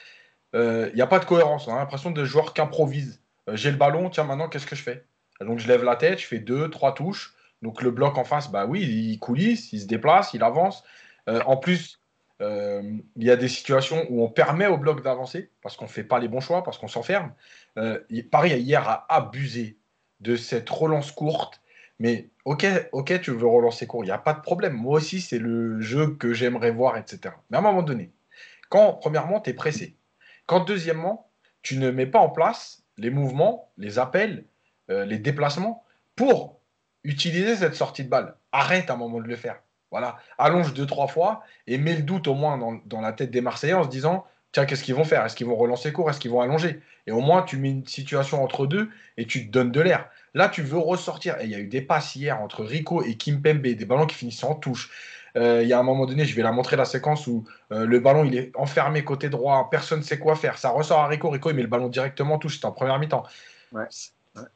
[0.54, 1.68] Il n'y a pas de cohérence.
[1.68, 3.22] On a l'impression de joueurs qui improvisent.
[3.54, 5.06] J'ai le ballon, tiens maintenant qu'est-ce que je fais?
[5.42, 7.36] Donc je lève la tête, je fais deux, trois touches.
[7.62, 10.84] Donc le bloc en face, bah oui, il coulisse, il se déplace, il avance.
[11.28, 12.00] Euh, en plus,
[12.42, 12.82] euh,
[13.16, 16.04] il y a des situations où on permet au bloc d'avancer parce qu'on ne fait
[16.04, 17.34] pas les bons choix, parce qu'on s'enferme.
[17.78, 18.00] Euh,
[18.32, 19.78] Paris hier a abusé
[20.20, 21.62] de cette relance courte.
[22.00, 24.74] Mais ok, ok, tu veux relancer court, il n'y a pas de problème.
[24.74, 27.36] Moi aussi, c'est le jeu que j'aimerais voir, etc.
[27.50, 28.12] Mais à un moment donné,
[28.70, 29.96] quand premièrement, tu es pressé,
[30.46, 31.30] quand deuxièmement,
[31.62, 34.46] tu ne mets pas en place les mouvements, les appels,
[34.90, 35.84] les déplacements
[36.16, 36.60] pour
[37.04, 38.36] utiliser cette sortie de balle.
[38.52, 39.62] Arrête à un moment de le faire.
[39.92, 40.18] Voilà.
[40.38, 43.74] Allonge deux, trois fois et mets le doute au moins dans, la tête des Marseillais
[43.74, 45.26] en se disant tiens, qu'est-ce qu'ils vont faire?
[45.26, 46.10] Est-ce qu'ils vont relancer court?
[46.10, 46.80] Est-ce qu'ils vont allonger?
[47.08, 50.10] Et au moins, tu mets une situation entre deux et tu te donnes de l'air.
[50.34, 51.38] Là, tu veux ressortir.
[51.42, 54.16] Et il y a eu des passes hier entre Rico et Kimpembe, des ballons qui
[54.16, 54.92] finissent en touche.
[55.36, 57.86] Euh, il y a un moment donné, je vais la montrer la séquence où euh,
[57.86, 60.58] le ballon il est enfermé côté droit, personne ne sait quoi faire.
[60.58, 62.98] Ça ressort à Rico, Rico il met le ballon directement en touche, c'est en première
[62.98, 63.26] mi-temps.
[63.74, 63.84] Ouais.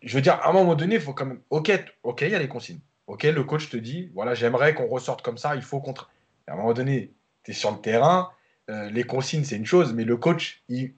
[0.02, 1.42] Je veux dire, à un moment donné, il faut quand même.
[1.50, 1.72] Ok,
[2.04, 2.80] ok, il y a les consignes.
[3.08, 6.10] Ok, le coach te dit, voilà, j'aimerais qu'on ressorte comme ça, il faut contre.
[6.48, 7.12] À un moment donné,
[7.44, 8.30] tu es sur le terrain,
[8.70, 10.94] euh, les consignes, c'est une chose, mais le coach, il,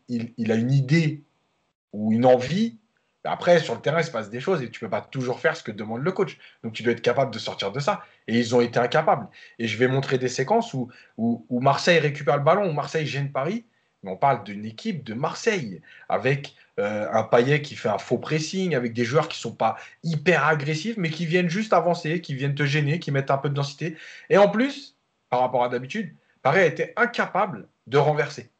[0.51, 1.23] a une idée
[1.93, 2.77] ou une envie.
[3.23, 5.39] Après, sur le terrain, il se passe des choses et tu ne peux pas toujours
[5.39, 6.37] faire ce que demande le coach.
[6.63, 8.03] Donc, tu dois être capable de sortir de ça.
[8.27, 9.27] Et ils ont été incapables.
[9.59, 13.31] Et je vais montrer des séquences où, où, Marseille récupère le ballon, où Marseille gêne
[13.31, 13.65] Paris.
[14.03, 18.17] Mais on parle d'une équipe de Marseille avec euh, un paillet qui fait un faux
[18.17, 22.19] pressing, avec des joueurs qui ne sont pas hyper agressifs, mais qui viennent juste avancer,
[22.19, 23.95] qui viennent te gêner, qui mettent un peu de densité.
[24.29, 24.97] Et en plus,
[25.29, 28.51] par rapport à d'habitude, Paris a été incapable de renverser.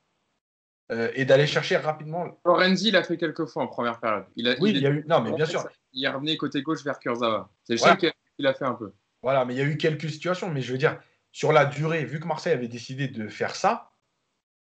[0.92, 2.38] Euh, et d'aller chercher rapidement.
[2.44, 4.26] Lorenzi l'a fait quelques fois en première période.
[4.36, 5.06] Il a, oui, il, y a eu.
[5.08, 5.66] Non, mais bien sûr.
[5.94, 7.50] Il est revenu côté gauche vers Kurzawa.
[7.64, 8.92] C'est le seul qu'il a fait un peu.
[9.24, 10.50] Voilà, mais il y a eu quelques situations.
[10.50, 11.00] Mais je veux dire,
[11.32, 13.92] sur la durée, vu que Marseille avait décidé de faire ça,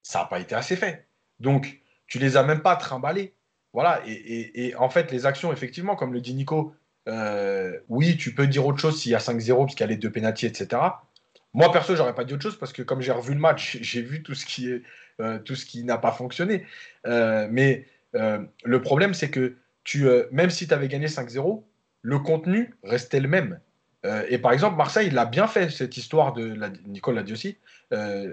[0.02, 1.06] ça n'a pas été assez fait.
[1.38, 3.34] Donc, tu les as même pas trimballés.
[3.72, 6.74] voilà, et, en fait, les actions, effectivement, comme le dit Nico,
[7.08, 9.86] euh, oui, tu peux dire autre chose s'il y a 5-0, parce qu'il y a
[9.86, 10.82] les deux pénalties, etc.
[11.56, 14.02] Moi, perso, j'aurais pas dit autre chose parce que comme j'ai revu le match, j'ai
[14.02, 14.82] vu tout ce qui est
[15.20, 16.66] euh, tout ce qui n'a pas fonctionné.
[17.06, 21.62] Euh, mais le problème, c'est que tu, même si tu avais gagné 5-0,
[22.02, 23.60] le contenu restait le même.
[24.28, 27.32] et par exemple, Marseille, il a bien fait cette histoire de, la, Nicole l'a dit
[27.32, 27.58] aussi,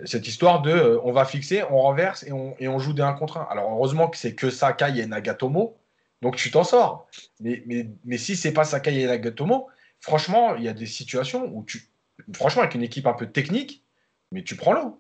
[0.06, 3.14] cette histoire de on va fixer, on renverse et on, et on joue des 1
[3.14, 3.48] contre 1.
[3.50, 5.78] Alors heureusement que c'est que Sakai et Nagatomo,
[6.22, 7.08] donc tu t'en sors.
[7.42, 9.68] Mais, mais, mais si c'est pas Sakai et Nagatomo,
[10.00, 11.90] franchement, il y a des situations où tu.
[12.34, 13.84] Franchement, avec une équipe un peu technique,
[14.32, 15.00] mais tu prends l'eau.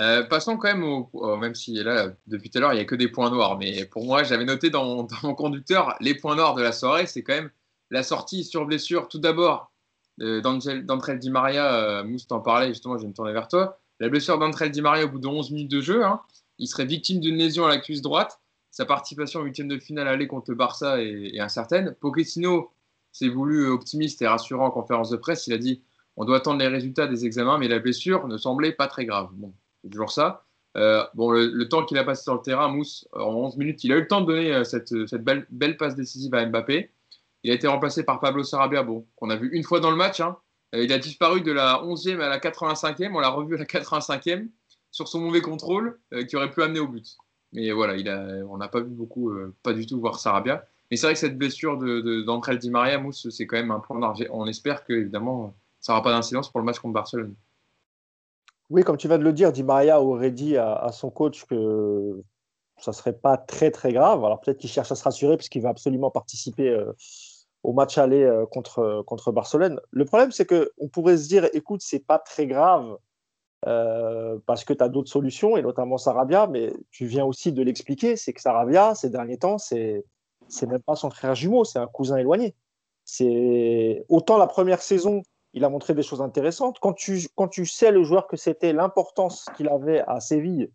[0.00, 2.84] Euh, passons quand même au, même si là, depuis tout à l'heure, il n'y a
[2.84, 3.58] que des points noirs.
[3.58, 7.22] Mais pour moi, j'avais noté dans, mon conducteur, les points noirs de la soirée, c'est
[7.22, 7.50] quand même
[7.90, 9.08] la sortie sur blessure.
[9.08, 9.72] Tout d'abord,
[10.20, 13.80] euh, d'Antrel Di Maria, euh, Mousse t'en parlait, justement, je vais me tourner vers toi.
[13.98, 16.20] La blessure d'Antrel Di Maria au bout de 11 minutes de jeu, hein.
[16.58, 18.40] il serait victime d'une lésion à la cuisse droite
[18.78, 21.96] sa participation au huitième de finale aller contre le Barça est, incertaine.
[22.00, 22.70] Pochettino
[23.18, 25.46] s'est voulu optimiste et rassurant en conférence de presse.
[25.46, 25.82] Il a dit
[26.16, 29.28] on doit attendre les résultats des examens, mais la blessure ne semblait pas très grave.
[29.34, 29.52] Bon,
[29.82, 30.44] c'est toujours ça.
[30.76, 33.92] Euh, bon, le, temps qu'il a passé sur le terrain, Mousse, en 11 minutes, il
[33.92, 36.90] a eu le temps de donner euh, cette, belle, passe décisive à Mbappé.
[37.44, 39.96] Il a été remplacé par Pablo Sarabia, bon, qu'on a vu une fois dans le
[39.96, 40.20] match.
[40.20, 40.36] Hein.
[40.74, 43.12] Euh, il a disparu de la 11e à la 85e.
[43.14, 44.48] On l'a revu à la 85e
[44.90, 47.16] sur son mauvais contrôle qui aurait pu amener au but.
[47.52, 47.94] Mais voilà,
[48.48, 50.66] on n'a pas vu beaucoup, euh, pas du tout voir Sarabia.
[50.90, 53.80] Mais c'est vrai que cette blessure d'André de, Di Maria, Mousse, c'est quand même un
[53.80, 54.24] point d'argent.
[54.30, 57.34] On espère que, évidemment, ça n'aura pas d'incidence pour le match contre Barcelone.
[58.70, 62.22] Oui, comme tu viens de le dire, Di Maria aurait dit à, son coach que
[62.78, 64.24] ça ne serait pas très très grave.
[64.24, 66.92] Alors peut-être qu'il cherche à se rassurer parce qu'il va absolument participer euh,
[67.62, 69.80] au match aller euh, contre, contre Barcelone.
[69.90, 72.96] Le problème, c'est qu'on pourrait se dire, écoute, c'est pas très grave
[73.66, 77.62] euh, parce que tu as d'autres solutions, et notamment Sarabia, mais tu viens aussi de
[77.62, 80.04] l'expliquer, c'est que Sarabia, ces derniers temps, c'est
[80.48, 82.54] c'est même pas son frère jumeau, c'est un cousin éloigné.
[83.04, 85.22] C'est autant la première saison,
[85.54, 86.78] il a montré des choses intéressantes.
[86.80, 90.70] Quand tu, quand tu sais le joueur que c'était, l'importance qu'il avait à Séville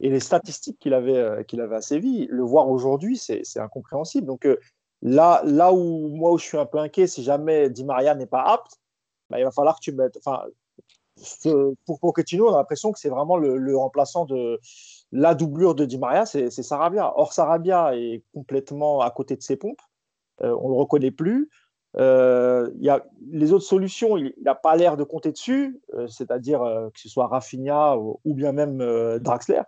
[0.00, 4.26] et les statistiques qu'il avait, euh, qu'il avait à Séville, le voir aujourd'hui, c'est incompréhensible.
[4.26, 4.58] Donc euh,
[5.02, 8.78] là, là où moi où je suis inquiet, si jamais Di Maria n'est pas apte,
[9.30, 10.16] bah, il va falloir que tu mettes.
[10.18, 10.44] Enfin,
[11.86, 14.60] pour Pochettino, on a l'impression que c'est vraiment le, remplaçant de
[15.14, 17.12] la doublure de Di Maria, c'est Sarabia.
[17.16, 19.80] Or, Sarabia est complètement à côté de ses pompes.
[20.42, 21.48] Euh, on ne le reconnaît plus.
[21.96, 26.62] Euh, y a les autres solutions, il n'a pas l'air de compter dessus, euh, c'est-à-dire
[26.62, 28.78] euh, que ce soit Rafinha ou, bien même
[29.20, 29.62] Draxler.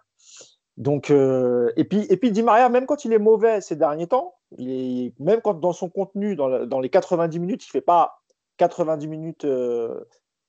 [0.76, 4.34] Donc, et, puis, et puis Di Maria, même quand il est mauvais ces derniers temps,
[4.58, 8.18] même quand dans son contenu, dans, dans les 90 minutes, il ne fait pas
[8.58, 9.46] 90 minutes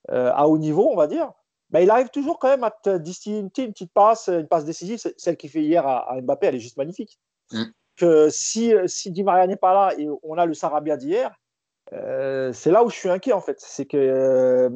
[0.09, 1.31] à haut niveau, on va dire,
[1.69, 4.99] bah, il arrive toujours quand même à te distiller une, petite passe, une passe décisive.
[5.17, 7.19] Celle qu'il fait hier à, Mbappé, elle est juste magnifique.
[7.51, 7.63] Mm.
[7.97, 11.35] Que si, si Di Maria n'est pas là et on a le Sarabia d'hier,
[11.93, 13.59] euh, c'est là où je suis inquiet en fait.
[13.59, 14.69] C'est que euh,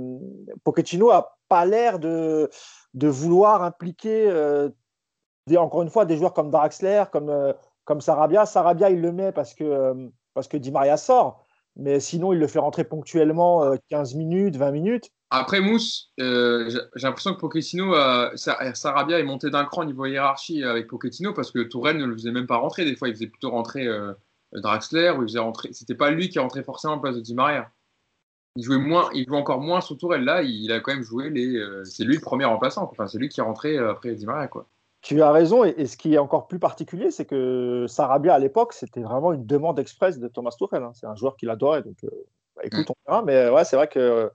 [0.63, 2.49] Pochettino a pas l'air de,
[2.93, 4.25] de vouloir impliquer,
[5.47, 7.53] des, encore une fois, des joueurs comme Draxler, comme,
[7.85, 8.45] comme Sarabia.
[8.45, 11.45] Sarabia, il le met parce que, parce que Di Maria sort.
[11.77, 15.11] Mais sinon, il le fait rentrer ponctuellement 15 minutes, 20 minutes.
[15.33, 20.05] Après Mousse, euh, j'ai l'impression que Pochettino, euh, Sarabia est monté d'un cran au niveau
[20.05, 22.83] hiérarchie avec Pochettino parce que Tourelle ne le faisait même pas rentrer.
[22.83, 24.11] Des fois, il faisait plutôt rentrer euh,
[24.51, 25.69] Draxler ou il faisait rentrer.
[25.71, 27.71] C'était pas lui qui rentrait forcément en place de Di Maria.
[28.57, 30.25] Il jouait moins, il jouait encore moins sous Tourelle.
[30.25, 31.63] Là, il a quand même joué les.
[31.85, 32.89] c'est lui le premier remplaçant.
[32.91, 34.67] Enfin, c'est lui qui est rentré après Di Maria, quoi.
[35.01, 38.73] Tu as raison, et, ce qui est encore plus particulier, c'est que Sarabia à l'époque,
[38.73, 40.83] c'était vraiment une demande express de Thomas Tuchel.
[40.83, 40.91] Hein.
[40.93, 42.05] C'est un joueur qu'il adorait, donc
[42.57, 42.91] bah, écoute, mm.
[42.91, 43.23] on verra.
[43.23, 44.29] Mais ouais, c'est vrai que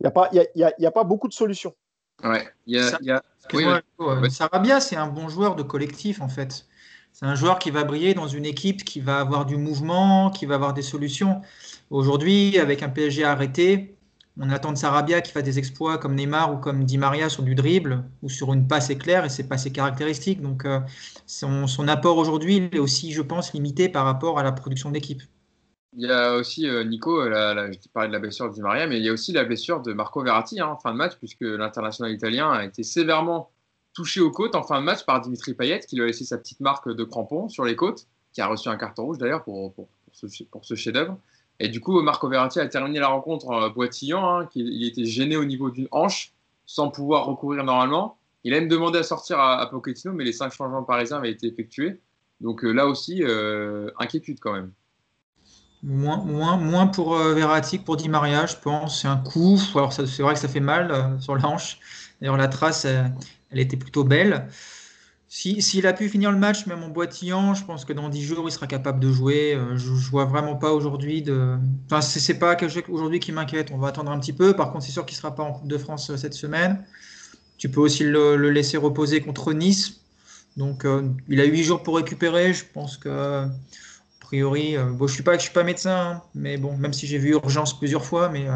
[0.00, 1.74] il n'y a, pas, y a, y a, pas beaucoup de solutions.
[2.22, 3.22] Ouais, y a, y a...
[4.30, 6.66] Sarabia, c'est un bon joueur de collectif, en fait.
[7.12, 10.44] C'est un joueur qui va briller dans une équipe qui va avoir du mouvement, qui
[10.44, 11.40] va avoir des solutions.
[11.88, 13.96] Aujourd'hui, avec un PSG arrêté,
[14.38, 17.42] on attend de Sarabia qui fasse des exploits comme Neymar ou comme Di Maria sur
[17.42, 20.42] du dribble ou sur une passe éclair, et c'est pas ses caractéristiques.
[20.42, 20.80] Donc, euh,
[21.26, 25.22] son, son apport aujourd'hui est aussi, je pense, limité par rapport à la production d'équipe.
[25.98, 28.86] Il y a aussi, euh, Nico, là, je parlais de la blessure de Di Maria,
[28.86, 31.14] mais il y a aussi la blessure de Marco Verratti hein, en fin de match,
[31.16, 33.50] puisque l'international italien a été sévèrement
[33.94, 36.36] touché aux côtes en fin de match par Dimitri Payet, qui lui a laissé sa
[36.36, 39.72] petite marque de crampon sur les côtes, qui a reçu un carton rouge d'ailleurs pour,
[40.12, 41.18] ce, chef-d'œuvre.
[41.60, 45.38] Et du coup, Marco Verratti a terminé la rencontre en boitillant, hein, qu'il était gêné
[45.38, 46.34] au niveau d'une hanche,
[46.66, 48.18] sans pouvoir recourir normalement.
[48.44, 51.30] Il a même demandé à sortir à, à Pochettino, mais les cinq changements parisiens avaient
[51.30, 51.98] été effectués.
[52.42, 54.72] Donc euh, là aussi, euh, inquiétude quand même.
[55.86, 59.02] Moins, pour euh, Verratti que pour Di Maria, je pense.
[59.02, 59.58] C'est un coup.
[59.74, 61.78] Alors, c'est vrai que ça fait mal euh, sur la hanche.
[62.20, 64.48] D'ailleurs, la trace, elle, était plutôt belle.
[65.28, 68.48] S'il a pu finir le match, même en boitillant, je pense que dans 10 jours,
[68.48, 69.54] il sera capable de jouer.
[69.54, 71.58] Euh, je, ne vois vraiment pas aujourd'hui de.
[71.86, 73.70] Enfin, c'est pas quelque chose aujourd'hui qui m'inquiète.
[73.72, 74.54] On va attendre un petit peu.
[74.54, 76.84] Par contre, c'est sûr qu'il sera pas en Coupe de France euh, cette semaine.
[77.58, 80.00] Tu peux aussi le, laisser reposer contre Nice.
[80.56, 82.54] Donc, euh, il a 8 jours pour récupérer.
[82.54, 83.46] Je pense que,
[84.26, 87.06] a priori, bon, je suis pas, je suis pas médecin, hein, mais bon, même si
[87.06, 88.46] j'ai vu urgence plusieurs fois, mais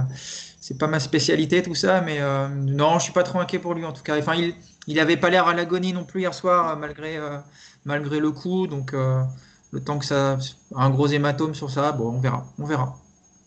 [0.60, 2.00] c'est pas ma spécialité tout ça.
[2.00, 2.18] Mais
[2.50, 4.18] non, je suis pas trop inquiet pour lui en tout cas.
[4.18, 4.52] Enfin, il
[4.86, 7.38] il n'avait pas l'air à l'agonie non plus hier soir, malgré, euh,
[7.84, 8.66] malgré le coup.
[8.66, 9.22] Donc, euh,
[9.70, 10.38] le temps que ça.
[10.74, 12.44] Un gros hématome sur ça, bon, on verra.
[12.58, 12.96] On verra.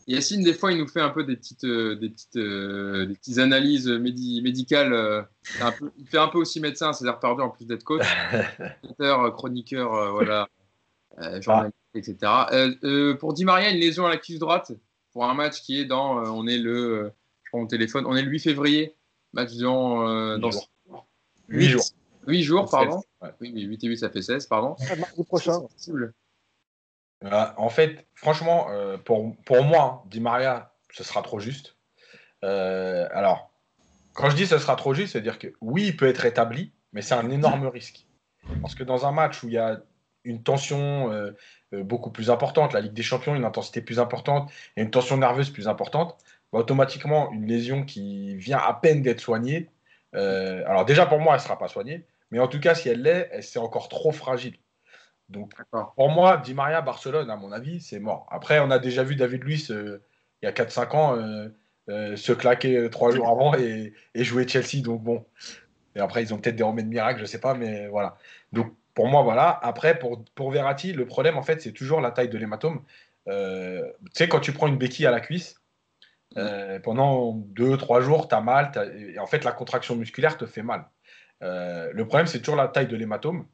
[0.08, 3.38] Yacine, des fois, il nous fait un peu des petites, euh, des petites, des petites
[3.40, 5.28] analyses médicales.
[5.98, 8.06] il fait un peu aussi médecin, c'est-à-dire perdu en plus d'être coach,
[9.36, 10.48] chroniqueur, voilà,
[11.40, 12.16] journaliste, etc.
[13.20, 14.72] pour Di Maria, une lésion à la cuisse droite
[15.12, 17.12] pour un match qui est dans, on est le,
[17.44, 18.96] je prends mon téléphone, on est le 8 février,
[19.32, 20.50] match dans, dans
[21.50, 21.84] 8 jours.
[22.28, 23.02] 8 jours, pardon.
[23.42, 24.76] Oui, mais 8 et 8, ça fait 16, pardon.
[24.98, 25.60] Mardi prochain.
[27.24, 31.78] Euh, en fait, franchement, euh, pour, pour moi, Di Maria, ce sera trop juste.
[32.44, 33.52] Euh, alors,
[34.14, 37.02] quand je dis ce sera trop juste, c'est-à-dire que oui, il peut être établi, mais
[37.02, 38.06] c'est un énorme risque.
[38.62, 39.82] Parce que dans un match où il y a
[40.24, 41.12] une tension
[41.72, 45.50] beaucoup plus importante, la Ligue des Champions, une intensité plus importante et une tension nerveuse
[45.50, 46.18] plus importante,
[46.52, 49.70] bah, automatiquement, une lésion qui vient à peine d'être soignée,
[50.16, 52.90] euh, alors déjà pour moi, elle ne sera pas soignée, mais en tout cas, si
[52.90, 54.56] elle l'est, c'est encore trop fragile.
[55.30, 55.54] Donc
[55.96, 58.28] pour moi, Di Maria, Barcelone, à mon avis, c'est mort.
[58.30, 60.04] Après, on a déjà vu David Luiz euh,
[60.42, 61.18] il y a 4-5 ans
[61.90, 64.84] euh, se claquer trois jours avant et, jouer Chelsea.
[64.84, 65.26] Donc bon,
[65.96, 68.18] et après, ils ont peut-être des remèdes miracles, je ne sais pas, mais voilà.
[68.52, 69.60] Donc pour moi, voilà.
[69.64, 72.84] Après, pour, pour Verratti, le problème, en fait, c'est toujours la taille de l'hématome.
[73.28, 73.32] tu
[74.14, 75.56] sais, quand tu prends une béquille à la cuisse,
[76.38, 78.72] euh, pendant 2-3 jours, tu as mal.
[78.96, 80.86] Et en fait, la contraction musculaire te fait mal.
[81.44, 83.46] Euh, le problème, c'est toujours la taille de l'hématome.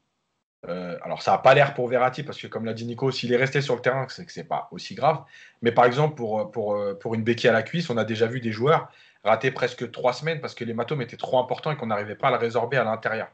[0.68, 3.32] Euh, alors, ça n'a pas l'air pour Verratti, parce que comme l'a dit Nico, s'il
[3.32, 5.22] est resté sur le terrain, c'est que ce n'est pas aussi grave.
[5.62, 8.40] Mais par exemple, pour, pour, pour une béquille à la cuisse, on a déjà vu
[8.40, 8.90] des joueurs
[9.24, 12.30] rater presque 3 semaines parce que l'hématome était trop important et qu'on n'arrivait pas à
[12.30, 13.28] le résorber à l'intérieur.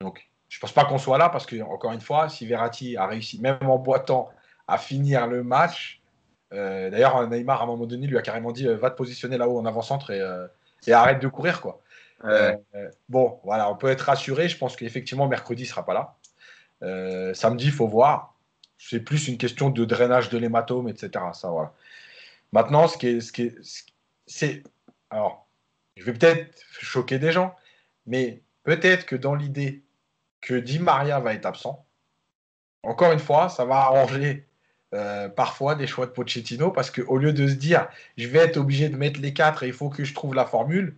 [0.00, 2.98] Donc, je ne pense pas qu'on soit là, parce que, encore une fois, si Verratti
[2.98, 4.28] a réussi, même en boitant,
[4.68, 6.02] à finir le match,
[6.52, 9.38] euh, d'ailleurs, Neymar, à un moment donné, lui a carrément dit euh, va te positionner
[9.38, 10.46] là-haut en avant-centre et, euh,
[10.86, 11.62] et, arrête de courir.
[11.62, 11.80] quoi.
[13.08, 14.50] bon, voilà, on peut être rassuré.
[14.50, 15.94] Je pense qu'effectivement, mercredi, il ne sera pas
[16.82, 17.32] là.
[17.32, 18.34] samedi, il faut voir.
[18.76, 21.24] C'est plus une question de drainage de l'hématome, etc.
[21.32, 21.72] Ça, voilà.
[22.52, 23.20] Maintenant, ce qui est.
[23.22, 23.56] Ce qui est,
[24.26, 24.62] c'est,
[25.08, 25.46] alors,
[25.96, 27.56] je vais peut-être choquer des gens,
[28.04, 29.82] mais peut-être que dans l'idée
[30.42, 31.86] que Di Maria va être absent,
[32.82, 34.46] encore une fois, ça va arranger
[34.94, 38.58] euh, parfois des choix de Pochettino parce qu'au lieu de se dire je vais être
[38.58, 40.96] obligé de mettre les quatre et il faut que je trouve la formule,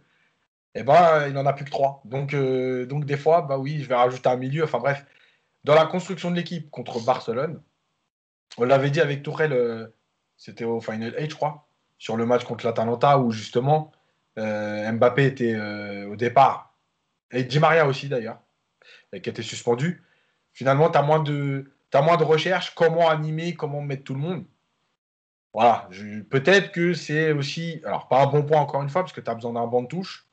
[0.74, 2.02] eh ben, il n'en a plus que trois.
[2.04, 4.64] Donc, euh, des fois, bah oui, je vais rajouter un milieu.
[4.64, 5.07] Enfin bref,
[5.64, 7.62] dans la construction de l'équipe contre Barcelone,
[8.59, 9.87] on l'avait dit avec Tourelle, euh,
[10.37, 13.92] c'était au Final 8, je crois, sur le match contre l'Atalanta où justement
[14.37, 15.57] Mbappé était
[16.07, 16.74] au départ,
[17.30, 18.40] et Di Maria aussi d'ailleurs,
[19.22, 20.03] qui était suspendu.
[20.53, 24.20] Finalement, tu as moins de as moins de recherche, comment animer, comment mettre tout le
[24.20, 24.44] monde.
[25.53, 25.88] Voilà,
[26.31, 29.31] peut-être que c'est aussi, alors pas un bon point encore une fois, parce que tu
[29.31, 30.27] as besoin d'un banc de touche,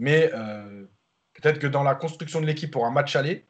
[0.00, 0.84] mais euh,
[1.34, 3.46] peut-être que dans la construction de l'équipe pour un match aller,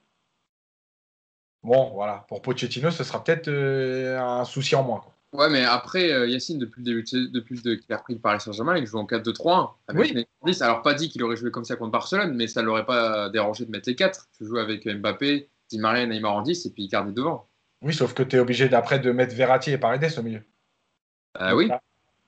[1.63, 5.03] bon, voilà, pour Pochettino, ce sera peut-être euh, un souci en moins.
[5.35, 8.77] Ouais, mais après, euh, Yacine, depuis le début, depuis qu'il a repris le Paris Saint-Germain,
[8.79, 9.71] il joue en 4-2-3-1.
[9.95, 10.27] Oui.
[10.61, 13.29] Alors, pas dit qu'il aurait joué comme ça contre Barcelone, mais ça ne l'aurait pas
[13.31, 14.29] dérangé de mettre les 4.
[14.39, 17.49] Tu joues avec Mbappé, Di Maria, Neymar en 10, et puis garder devant.
[17.83, 20.43] Oui, sauf que tu es obligé d'après de mettre Verratti et Paredes au milieu.
[21.35, 21.69] Ah oui.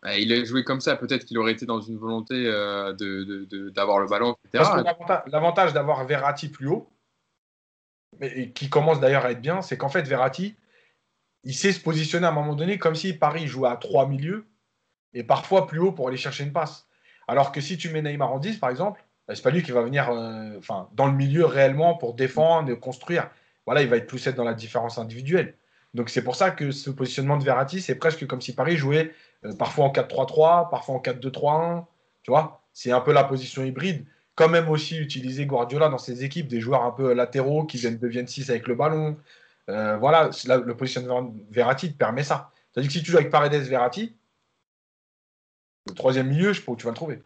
[0.02, 0.96] Bah, il a joué comme ça.
[0.96, 2.92] Peut-être qu'il aurait été dans une volonté euh,
[3.70, 4.68] d'avoir le ballon, etc.
[5.28, 6.90] L'avantage d'avoir Verratti plus haut,
[8.18, 10.56] mais qui commence d'ailleurs à être bien, c'est qu'en fait, Verratti,
[11.46, 14.46] il sait se positionner à un moment donné comme si Paris jouait à trois milieux
[15.14, 16.88] et parfois plus haut pour aller chercher une passe.
[17.28, 19.70] Alors que si tu mets Neymar en 10, par exemple, bah, c'est pas lui qui
[19.70, 20.58] va venir euh,
[20.92, 23.30] dans le milieu réellement pour défendre, et construire
[23.64, 25.54] voilà, il va être plus être dans la différence individuelle.
[25.94, 29.14] Donc c'est pour ça que ce positionnement de Verratti, c'est presque comme si Paris jouait
[29.44, 31.84] euh, parfois en 4-3-3, parfois en 4-2-3-1.
[32.24, 34.04] Tu vois, c'est un peu la position hybride.
[34.34, 37.98] Quand même aussi utiliser Guardiola dans ses équipes, des joueurs un peu latéraux qui viennent,
[37.98, 39.16] deviennent 6 avec le ballon.
[39.68, 42.52] Euh, voilà, le positionnement Verratti te permet ça.
[42.70, 44.16] C'est-à-dire que si tu joues avec Paredes, Verratti,
[45.88, 47.22] le troisième milieu, je sais pas où tu vas le trouver.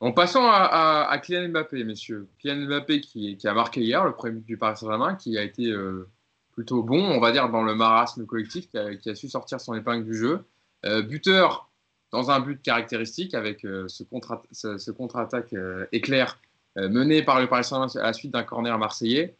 [0.00, 2.28] En passant à, Kylian Mbappé, messieurs.
[2.38, 5.66] Kylian Mbappé qui, a marqué hier le premier but du Paris Saint-Germain, qui a été
[5.70, 6.08] euh,
[6.52, 10.04] plutôt bon, on va dire, dans le marasme collectif, qui a, su sortir son épingle
[10.04, 10.44] du jeu.
[10.86, 11.70] Euh, buteur
[12.12, 15.54] dans un but caractéristique avec ce contre-attaque
[15.92, 16.40] éclair
[16.76, 19.36] mené par le Paris Saint-Germain à la suite d'un corner marseillais.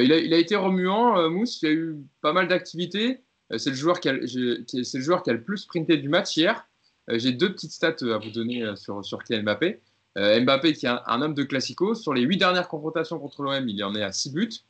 [0.00, 3.22] Il, a, a, été remuant, Mousse, il a eu pas mal d'activités.
[3.56, 6.66] c'est le, joueur qui a, le plus sprinté du match hier.
[7.08, 9.80] J'ai deux petites stats à vous donner sur, sur Kylian Mbappé.
[10.16, 13.84] Mbappé, qui est un, homme de classico, sur les huit dernières confrontations contre l'OM, il
[13.84, 14.64] en est à six buts.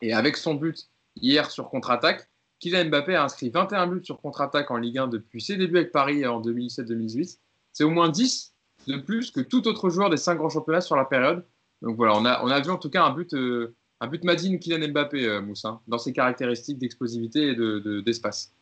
[0.00, 0.88] Et avec son but
[1.20, 2.28] hier sur contre-attaque,
[2.60, 5.92] Kylian Mbappé a inscrit 21 buts sur contre-attaque en Ligue 1 depuis ses débuts avec
[5.92, 7.38] Paris en 2017-2018.
[7.72, 8.54] C'est au moins 10
[8.86, 11.44] de plus que tout autre joueur des 5 grands championnats sur la période.
[11.82, 14.24] Donc voilà, on a, on a vu en tout cas un but, euh, un but
[14.24, 18.52] Madine Kylian Mbappé, euh, Moussa, dans ses caractéristiques d'explosivité et d'espace.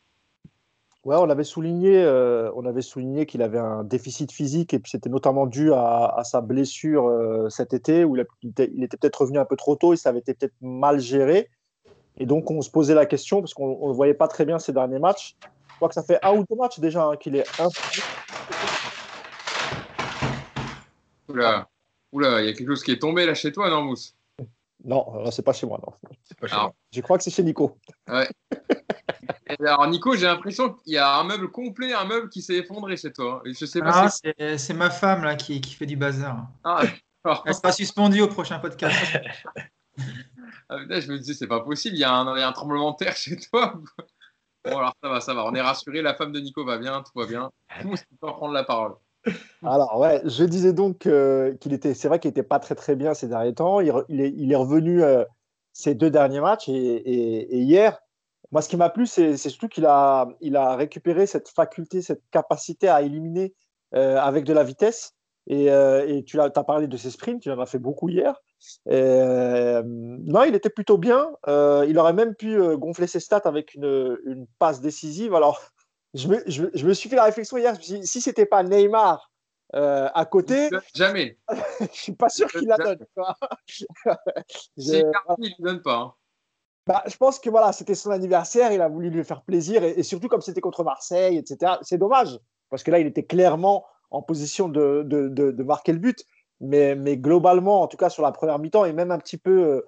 [1.05, 4.79] De, ouais, on avait souligné, euh, on avait souligné qu'il avait un déficit physique et
[4.79, 9.22] puis c'était notamment dû à, sa blessure euh, cet été où il, il était peut-être
[9.22, 11.51] revenu un peu trop tôt et ça avait été peut-être mal géré.
[12.18, 14.72] Et donc, on se posait la question, parce qu'on ne voyait pas très bien ces
[14.72, 15.37] derniers matchs.
[15.68, 17.68] Je crois que ça fait un ou deux matchs déjà hein, qu'il est un.
[21.29, 21.68] Oula,
[22.12, 24.16] Oula, il y a quelque chose qui est tombé là chez toi, non, Mousse
[24.87, 25.92] Non, c'est pas chez moi, non.
[26.40, 26.72] Pas chez moi.
[26.92, 27.77] Je crois que c'est chez Nico.
[28.09, 28.29] Ouais.
[29.61, 32.96] Alors, Nico, j'ai l'impression qu'il y a un meuble complet, un meuble qui s'est effondré
[32.96, 33.42] chez toi.
[33.44, 36.46] Je sais pas ah, c'est ma femme là qui, qui fait du bazar.
[36.62, 36.83] Ah,
[37.44, 38.96] Elle sera suspendue au prochain podcast.
[40.68, 43.37] Ah, je me disais, c'est pas possible, il y, a un, tremblement de terre chez
[43.37, 43.81] toi.
[44.64, 47.03] Bon, alors ça va, ça va, on est rassuré, la femme de Nico va bien,
[47.03, 47.51] tout va bien.
[47.85, 48.96] On peut prendre la parole.
[49.65, 52.97] Alors, ouais, je disais donc euh, qu'il était, c'est vrai qu'il n'était pas très très
[52.97, 53.81] bien ces derniers temps.
[53.81, 55.25] Il, est, revenu euh,
[55.73, 57.99] ces deux derniers matchs et, hier,
[58.53, 62.23] moi, ce qui m'a plu, c'est, surtout qu'il a, il a récupéré cette faculté, cette
[62.31, 63.55] capacité à éliminer
[63.95, 65.15] euh, avec de la vitesse.
[65.49, 65.69] Et,
[66.27, 68.41] tu as, parlé de ses sprints, tu en as fait beaucoup hier.
[68.87, 71.31] Non, il était plutôt bien.
[71.47, 75.35] Il aurait même pu gonfler ses stats avec une, passe décisive.
[75.35, 75.61] Alors,
[76.17, 77.77] je me, je, me, suis fait la réflexion hier.
[77.81, 79.31] Si, si c'était pas Neymar
[79.73, 81.39] à côté, jamais.
[81.81, 83.07] je suis pas sûr qu'il la donne.
[83.67, 83.85] je,
[85.39, 85.97] il ne donne pas.
[85.97, 86.15] Hein.
[86.87, 90.05] Bah, je pense que voilà, c'était son anniversaire, il a voulu lui faire plaisir, et,
[90.05, 91.75] surtout comme c'était contre Marseille, etc.
[91.83, 92.39] C'est dommage,
[92.71, 96.25] parce que là, il était clairement en position de, de, de marquer le but.
[96.61, 99.51] Mais, mais, globalement, en tout cas sur la première mi-temps et même un petit peu
[99.51, 99.87] euh,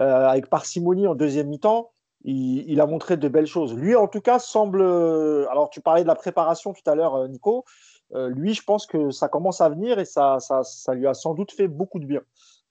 [0.00, 1.92] euh, avec parcimonie en deuxième mi-temps,
[2.24, 3.74] il, a montré de belles choses.
[3.74, 4.80] Lui, en tout cas, semble.
[4.82, 7.64] Euh, alors, tu parlais de la préparation tout à l'heure, Nico.
[8.14, 11.34] lui, je pense que ça commence à venir et ça, ça, ça lui a sans
[11.34, 12.22] doute fait beaucoup de bien.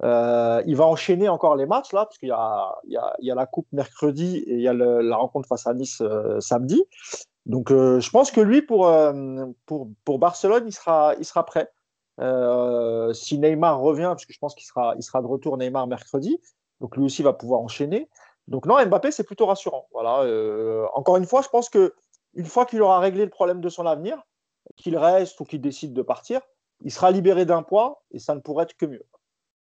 [0.04, 3.68] il va enchaîner encore les matchs là, parce qu'il y y, y a la coupe
[3.72, 6.04] mercredi et il y a la rencontre face à Nice
[6.40, 6.84] samedi.
[7.46, 8.92] Donc, je pense que lui, pour,
[9.66, 11.72] pour, pour Barcelone, il sera, il sera prêt.
[12.20, 15.88] Euh, si Neymar revient, parce que je pense qu'il sera, il sera de retour Neymar
[15.88, 16.40] mercredi,
[16.82, 18.10] donc lui aussi va pouvoir enchaîner.
[18.50, 19.88] Donc non, Mbappé, c'est plutôt rassurant.
[19.92, 20.24] Voilà.
[20.24, 21.94] Euh, encore une fois, je pense que
[22.34, 24.22] une fois qu'il aura réglé le problème de son avenir,
[24.76, 26.42] qu'il reste ou qu'il décide de partir,
[26.84, 29.06] il sera libéré d'un poids et ça ne pourrait être que mieux.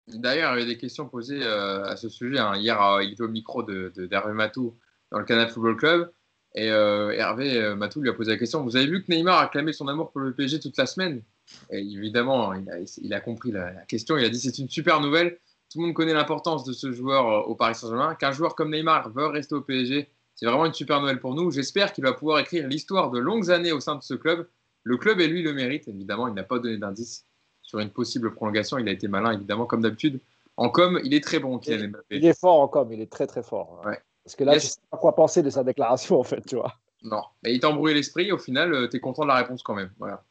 [0.07, 2.39] D'ailleurs, il y avait des questions posées euh, à ce sujet.
[2.39, 2.55] Hein.
[2.57, 4.77] Hier, il était au micro de, d'Hervé Matou
[5.11, 6.11] dans le Canal Football Club.
[6.55, 9.73] Et Hervé Matou lui a posé la question Vous avez vu que Neymar a clamé
[9.73, 11.23] son amour pour le PSG toute la semaine?
[11.71, 14.17] Et évidemment, il a, compris la, question.
[14.17, 15.39] Il a dit c'est une super nouvelle.
[15.73, 18.13] Tout le monde connaît l'importance de ce joueur euh, au Paris Saint-Germain.
[18.13, 21.49] Qu'un joueur comme Neymar veut rester au PSG, c'est vraiment une super nouvelle pour nous.
[21.49, 24.47] J'espère qu'il va pouvoir écrire l'histoire de longues années au sein de ce club.
[24.83, 25.87] Le club et lui le mérite.
[25.87, 27.25] Évidemment, il n'a pas donné d'indice
[27.63, 28.77] sur une possible prolongation.
[28.77, 30.19] Il a été malin, évidemment, comme d'habitude.
[30.57, 32.17] En com, il est très bon, Kylian Mbappé.
[32.17, 33.81] Il est fort en com, il est très très fort.
[34.23, 36.55] Parce que là, je ne sais pas quoi penser de sa déclaration, en fait, tu
[36.55, 36.75] vois.
[37.01, 38.31] Non, mais il t'a embrouillé l'esprit.
[38.31, 39.91] Au final, euh, tu es content de la réponse quand même.
[39.97, 40.23] Voilà.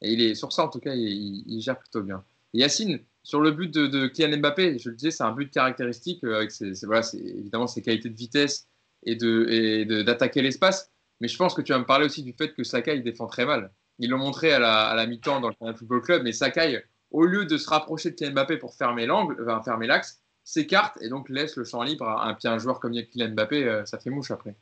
[0.00, 2.24] Et il est sur ça, en tout cas, il, gère plutôt bien.
[2.54, 6.36] Yacine, sur le but de, Kylian Mbappé, je le disais, c'est un but caractéristique euh,
[6.36, 8.68] avec évidemment ses qualités de vitesse
[9.04, 10.90] et d'attaquer l'espace.
[11.20, 13.44] Mais je pense que tu vas me parler aussi du fait que Sakai défend très
[13.44, 13.70] mal.
[13.98, 17.58] Ils l'ont montré à la, mi-temps dans le Football Club, mais Sakai, au lieu de
[17.58, 21.56] se rapprocher de Kylian Mbappé pour fermer l'angle, enfin, fermer l'axe, s'écarte et donc laisse
[21.56, 24.54] le champ libre à un, un joueur comme Kylian Mbappé, euh, ça fait mouche après.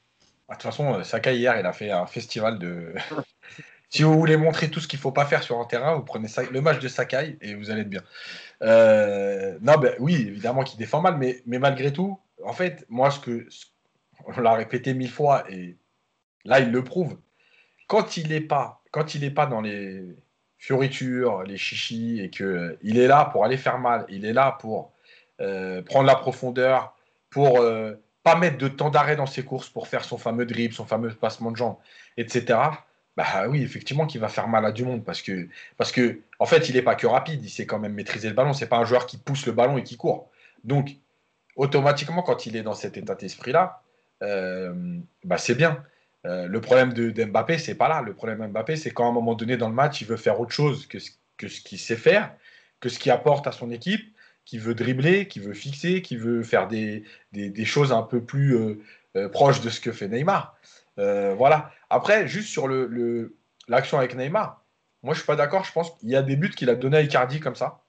[0.48, 2.94] Bah, de toute façon, Sakai hier, il a fait un festival de,
[3.90, 6.04] Si vous voulez montrer tout ce qu'il ne faut pas faire sur un terrain, vous
[6.04, 8.02] prenez le match de Sakai et vous allez être bien.
[8.62, 13.10] Euh, non, ben, oui, évidemment qu'il défend mal, mais, mais malgré tout, en fait, moi,
[13.10, 13.46] ce que
[14.26, 15.76] on l'a répété mille fois et
[16.44, 17.18] là, il le prouve.
[17.86, 20.16] Quand il n'est pas, quand il n'est pas dans les
[20.59, 24.32] fioritures, les chichis et que euh, il est là pour aller faire mal, il est
[24.32, 24.92] là pour
[25.40, 26.96] euh, prendre la profondeur,
[27.30, 27.61] pour
[28.24, 31.11] pas mettre de temps d'arrêt dans ses courses, pour faire son fameux dribble, son fameux
[31.11, 31.76] passement de jambes,
[32.16, 32.59] etc
[33.18, 36.46] bah oui, effectivement, qu'il va faire mal à du monde parce que, parce que en
[36.46, 38.52] fait, il n'est pas que rapide, il sait quand même maîtriser le ballon.
[38.52, 40.30] C'est pas un joueur qui pousse le ballon et qui court.
[40.62, 40.90] Donc,
[41.56, 43.82] automatiquement, quand il est dans cet état d'esprit-là,
[44.22, 44.72] euh,
[45.24, 45.82] bah c'est bien.
[46.26, 48.02] Euh, le problème de, Mbappé, c'est pas là.
[48.02, 50.38] Le problème de Mbappé, c'est qu'à un moment donné dans le match, il veut faire
[50.38, 52.32] autre chose que ce, que ce qu'il sait faire,
[52.78, 54.14] que ce qu'il apporte à son équipe,
[54.44, 57.02] qui veut dribbler, qui veut fixer, qui veut faire des,
[57.32, 58.56] des, choses un peu plus
[59.16, 60.56] euh, proches de ce que fait Neymar.
[60.99, 61.70] Euh, voilà.
[61.90, 63.36] Après, juste sur l'action le,
[63.68, 64.64] l'action avec Neymar,
[65.03, 65.64] moi je suis pas d'accord.
[65.64, 67.82] Je pense qu'il y a des buts qu'il a donné à Icardi comme ça.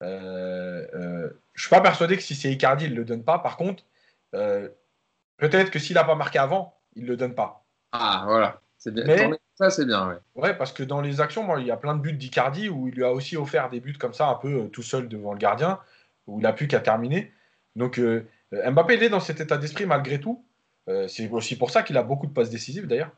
[0.00, 3.38] je suis pas persuadé que si c'est Icardi, il le donne pas.
[3.38, 3.84] Par contre,
[4.32, 7.64] peut-être que s'il n'a pas marqué avant, il le donne pas.
[7.92, 9.32] Ah voilà, c'est bien.
[9.54, 10.08] ça c'est bien.
[10.08, 10.16] Ouais.
[10.34, 10.54] ouais.
[10.54, 12.94] parce que dans les actions, moi, il y a plein de buts d'Icardi où il
[12.94, 15.80] lui a aussi offert des buts comme ça, un peu tout seul devant le gardien
[16.28, 17.32] où il n'a plus qu'à terminer.
[17.74, 20.44] Donc euh, Mbappé, il est dans cet état d'esprit malgré tout.
[20.88, 23.12] Euh, c'est aussi pour ça qu'il a beaucoup de passes décisives d'ailleurs.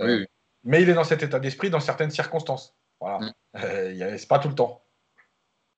[0.00, 0.24] Euh,
[0.64, 2.74] mais il est dans cet état d'esprit dans certaines circonstances.
[3.00, 3.18] Voilà.
[3.54, 4.16] Mm.
[4.16, 4.82] c'est pas tout le temps.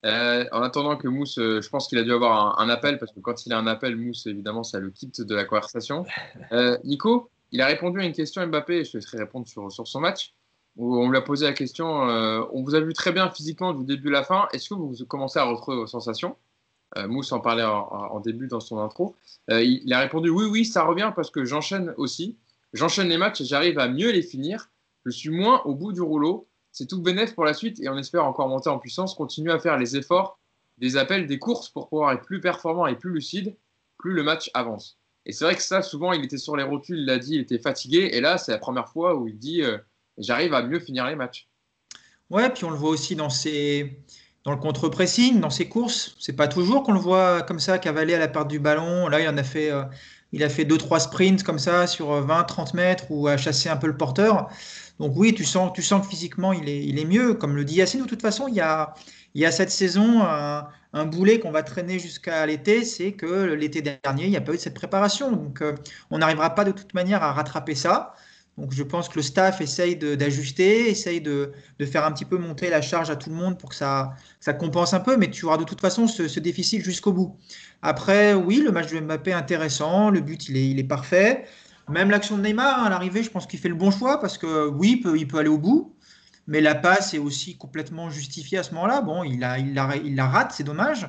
[0.04, 3.46] en attendant que Mousse, je pense qu'il a dû avoir un, appel, parce que quand
[3.46, 6.04] il a un appel, Mousse, évidemment, ça le quitte de la conversation.
[6.84, 10.00] Nico, il a répondu à une question Mbappé, je te laisserai répondre sur, sur son
[10.00, 10.34] match,
[10.76, 13.84] où on lui a posé la question on vous a vu très bien physiquement du
[13.84, 16.36] début à la fin, est-ce que vous commencez à retrouver vos sensations?
[16.36, 16.47] euh,
[16.96, 19.14] Mousse en parlait en, début dans son intro.
[19.50, 22.36] Euh, il, a répondu oui, oui, ça revient parce que j'enchaîne aussi.
[22.72, 24.70] J'enchaîne les matchs et j'arrive à mieux les finir.
[25.04, 26.48] Je suis moins au bout du rouleau.
[26.72, 29.14] C'est tout bénéf pour la suite et on espère encore monter en puissance.
[29.14, 30.38] Continue à faire les efforts,
[30.78, 33.56] des appels, des courses pour pouvoir être plus performant et plus lucide,
[33.98, 34.98] plus le match avance.
[35.26, 37.40] Et c'est vrai que ça, souvent, il était sur les rotules, il l'a dit, il
[37.40, 38.10] était fatigué.
[38.12, 39.78] Et là, c'est la première fois où il dit euh,
[40.16, 41.48] j'arrive à mieux finir les matchs.
[42.30, 43.98] Ouais, puis on le voit aussi dans ses,
[44.44, 46.16] dans le contre-pressing, dans ses courses.
[46.18, 49.08] C'est pas toujours qu'on le voit comme ça cavaler à la perte du ballon.
[49.08, 49.84] Là, il en a fait, euh,
[50.32, 53.76] il a fait deux trois sprints comme ça sur 20-30 mètres ou à chasser un
[53.76, 54.48] peu le porteur.
[54.98, 57.34] Donc oui, tu sens, tu sens que physiquement il est, il est mieux.
[57.34, 58.94] Comme le dit Yacine, de toute façon, il y a,
[59.34, 63.82] il y a cette saison un, boulet qu'on va traîner jusqu'à l'été, c'est que l'été
[63.82, 65.30] dernier, il n'y a pas eu de cette préparation.
[65.30, 65.74] Donc euh,
[66.10, 68.14] on n'arrivera pas de toute manière à rattraper ça.
[68.58, 71.52] Donc je pense que le staff essaye d'ajuster, essaye de,
[71.86, 74.16] faire un petit peu monter la charge à tout le monde pour que ça,
[74.58, 77.36] compense un peu, mais tu auras de toute façon ce, déficit jusqu'au bout.
[77.82, 81.44] Après, oui, le match de Mbappé est intéressant, le but il est, parfait.
[81.88, 84.68] Même l'action de Neymar, à l'arrivée, je pense qu'il fait le bon choix parce que
[84.68, 85.94] oui, il peut, aller au bout,
[86.48, 89.02] mais la passe est aussi complètement justifiée à ce moment-là.
[89.02, 91.08] Bon, il la, rate, c'est dommage,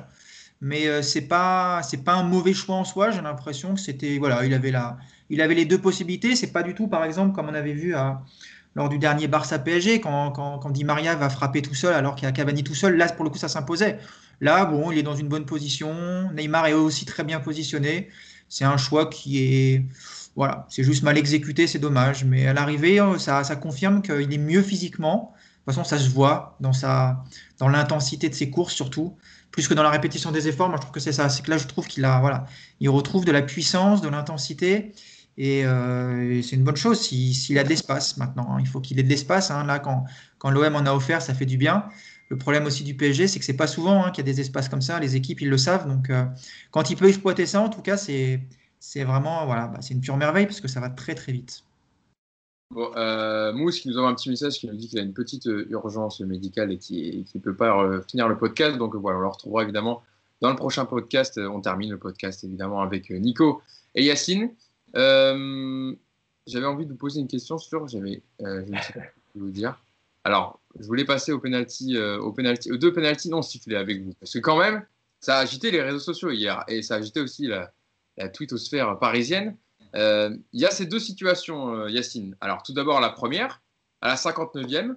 [0.60, 3.10] mais euh, c'est pas, pas un mauvais choix en soi.
[3.10, 4.98] J'ai l'impression que c'était, voilà, il avait la
[5.30, 6.36] il avait les deux possibilités.
[6.36, 7.94] C'est pas du tout, par exemple, comme on avait vu
[8.74, 12.26] lors du dernier Barça PSG, quand, quand, Di Maria va frapper tout seul alors qu'il
[12.26, 12.96] y a Cavani tout seul.
[12.96, 13.98] Là, pour le coup, ça s'imposait.
[14.40, 16.30] Là, bon, il est dans une bonne position.
[16.32, 18.08] Neymar est aussi très bien positionné.
[18.48, 19.84] C'est un choix qui est.
[20.36, 22.24] Voilà, c'est juste mal exécuté, c'est dommage.
[22.24, 25.34] Mais à l'arrivée, ça, ça confirme qu'il est mieux physiquement.
[25.66, 26.72] De toute façon, ça se voit dans,
[27.58, 29.16] dans l'intensité de ses courses, surtout
[29.50, 30.68] plus que dans la répétition des efforts.
[30.68, 31.28] Moi, je trouve que c'est ça.
[31.28, 32.46] C'est que là, je trouve qu'il a, voilà,
[32.80, 34.92] il retrouve de la puissance, de l'intensité.
[35.40, 38.48] Euh, et, c'est une bonne chose s'il a de l'espace maintenant.
[38.50, 38.58] Hein.
[38.60, 39.50] Il faut qu'il ait de l'espace.
[39.50, 39.64] Hein.
[39.64, 40.04] Là, quand,
[40.38, 41.84] quand l'OM en a offert, ça fait du bien.
[42.28, 44.40] Le problème aussi du PSG, c'est que c'est pas souvent hein, qu'il y a des
[44.40, 45.00] espaces comme ça.
[45.00, 45.88] Les équipes, ils le savent.
[45.88, 46.24] Donc, euh,
[46.70, 50.16] quand il peut exploiter ça, en tout cas, c'est vraiment voilà, bah, c'est une pure
[50.16, 51.64] merveille parce que ça va très très vite.
[52.76, 55.46] Euh, Mousse qui nous envoie un petit message qui nous dit qu'il a une petite
[55.46, 58.78] urgence médicale et qui ne peut pas finir le podcast.
[58.78, 60.02] Donc voilà, on le retrouvera évidemment
[60.40, 61.38] dans le prochain podcast.
[61.38, 63.60] On termine le podcast évidemment avec Nico
[63.96, 64.50] et Yacine.
[64.96, 65.94] Euh,
[66.46, 67.86] j'avais envie de vous poser une question sur.
[67.88, 69.00] J'avais, euh, je ne sais pas
[69.34, 69.82] vous dire.
[70.24, 74.02] Alors, je voulais passer au penalty, euh, au penalty, aux deux penalties non sifflés avec
[74.02, 74.84] vous, parce que quand même,
[75.20, 77.72] ça a agité les réseaux sociaux hier et ça a agité aussi la,
[78.16, 79.56] la twittosphère parisienne.
[79.94, 82.36] Il y a ces deux situations, Yacine.
[82.40, 83.62] Alors, tout d'abord, la première,
[84.00, 84.94] à la 59e,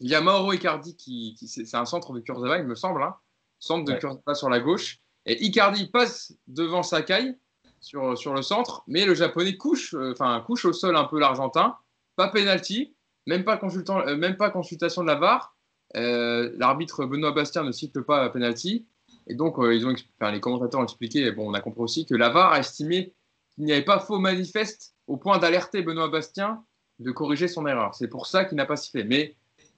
[0.00, 3.14] il y a Mauro Icardi qui, c'est un centre de Kurzawa, il me semble, hein,
[3.58, 7.36] centre de Kurzawa sur la gauche, et Icardi passe devant Sakai
[7.82, 11.76] sur, le centre, mais le japonais couche, euh, enfin couche au sol un peu l'argentin,
[12.16, 12.94] pas penalty,
[13.26, 15.56] même pas, euh, même pas consultation de la VAR.
[15.96, 18.86] Euh, l'arbitre Benoît Bastien ne cite pas penalty.
[19.26, 19.94] Et donc, ils ont,
[20.30, 23.12] les commentateurs ont expliqué, bon, on a compris aussi que la VAR a estimé
[23.54, 26.64] qu'il n'y avait pas faux manifeste au point d'alerter Benoît Bastien
[26.98, 27.94] de corriger son erreur.
[27.94, 29.04] C'est pour ça qu'il n'a pas sifflé.
[29.04, 29.36] Mais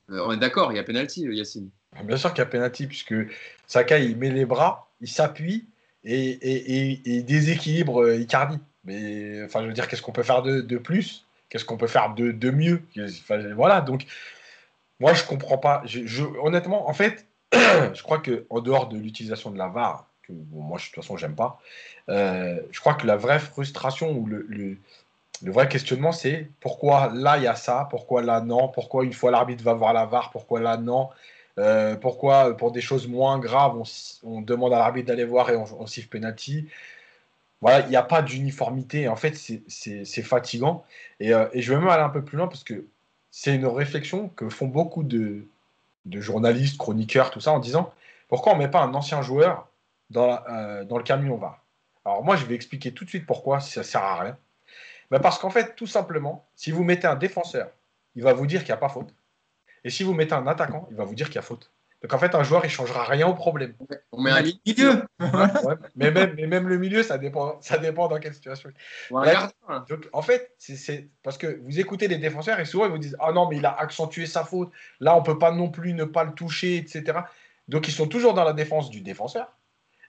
[0.09, 1.71] on est d'accord, il y a penalty, Yacine.
[2.05, 3.15] Bien sûr qu'il y a penalty, puisque
[3.67, 5.67] Sakai, il met les bras, il s'appuie,
[6.05, 8.59] et, déséquilibre euh, Icardi.
[8.85, 11.25] Mais enfin, je veux dire, qu'est-ce qu'on peut faire de, plus?
[11.49, 12.83] Qu'est-ce qu'on peut faire de, mieux?
[13.55, 14.07] Voilà, donc
[15.01, 15.83] moi, je comprends pas.
[16.43, 20.85] Honnêtement, en fait, je crois qu'en dehors de l'utilisation de la VAR, que moi, de
[20.85, 21.61] toute façon, j'aime pas,
[22.09, 24.79] euh, je crois que la vraie frustration ou le, le,
[25.53, 29.31] vrai questionnement, c'est pourquoi là, il y a ça, pourquoi là, non, pourquoi une fois
[29.31, 31.11] l'arbitre va voir la VAR, pourquoi là, non?
[31.59, 33.81] Euh, pourquoi, pour des choses moins graves,
[34.23, 36.69] on, demande à l'arbitre d'aller voir et on, siffle penalty
[37.61, 39.09] Voilà, il n'y a pas d'uniformité.
[39.09, 40.85] En fait, c'est fatigant.
[41.23, 42.87] Euh, et, je vais même aller un peu plus loin parce que
[43.31, 45.47] c'est une réflexion que font beaucoup de,
[46.07, 47.93] journalistes, chroniqueurs, tout ça, en disant
[48.29, 49.69] pourquoi on ne met pas un ancien joueur
[50.11, 50.41] dans,
[50.85, 51.65] dans le camion VAR.
[52.05, 54.39] Alors moi, je vais expliquer tout de suite pourquoi, ça sert à rien.
[55.11, 57.71] Mais parce qu'en fait, tout simplement, si vous mettez un défenseur,
[58.17, 59.15] il va vous dire qu'il n'y a pas faute.
[59.85, 61.71] Et si vous mettez un attaquant, il va vous dire qu'il y a faute.
[62.05, 63.75] Donc en fait, un joueur, il ne changera rien au problème.
[64.13, 65.05] On met un milieu.
[65.97, 68.71] mais, même, même, le milieu, ça dépend, ça dépend dans quelle situation.
[69.11, 73.17] donc, en fait, c'est parce que vous écoutez les défenseurs et souvent ils vous disent
[73.21, 74.71] Ah non, mais il a accentué sa faute.
[75.01, 77.21] Là, on ne peut pas non plus ne pas le toucher, etc.
[77.69, 79.57] Donc ils sont toujours dans la défense du défenseur.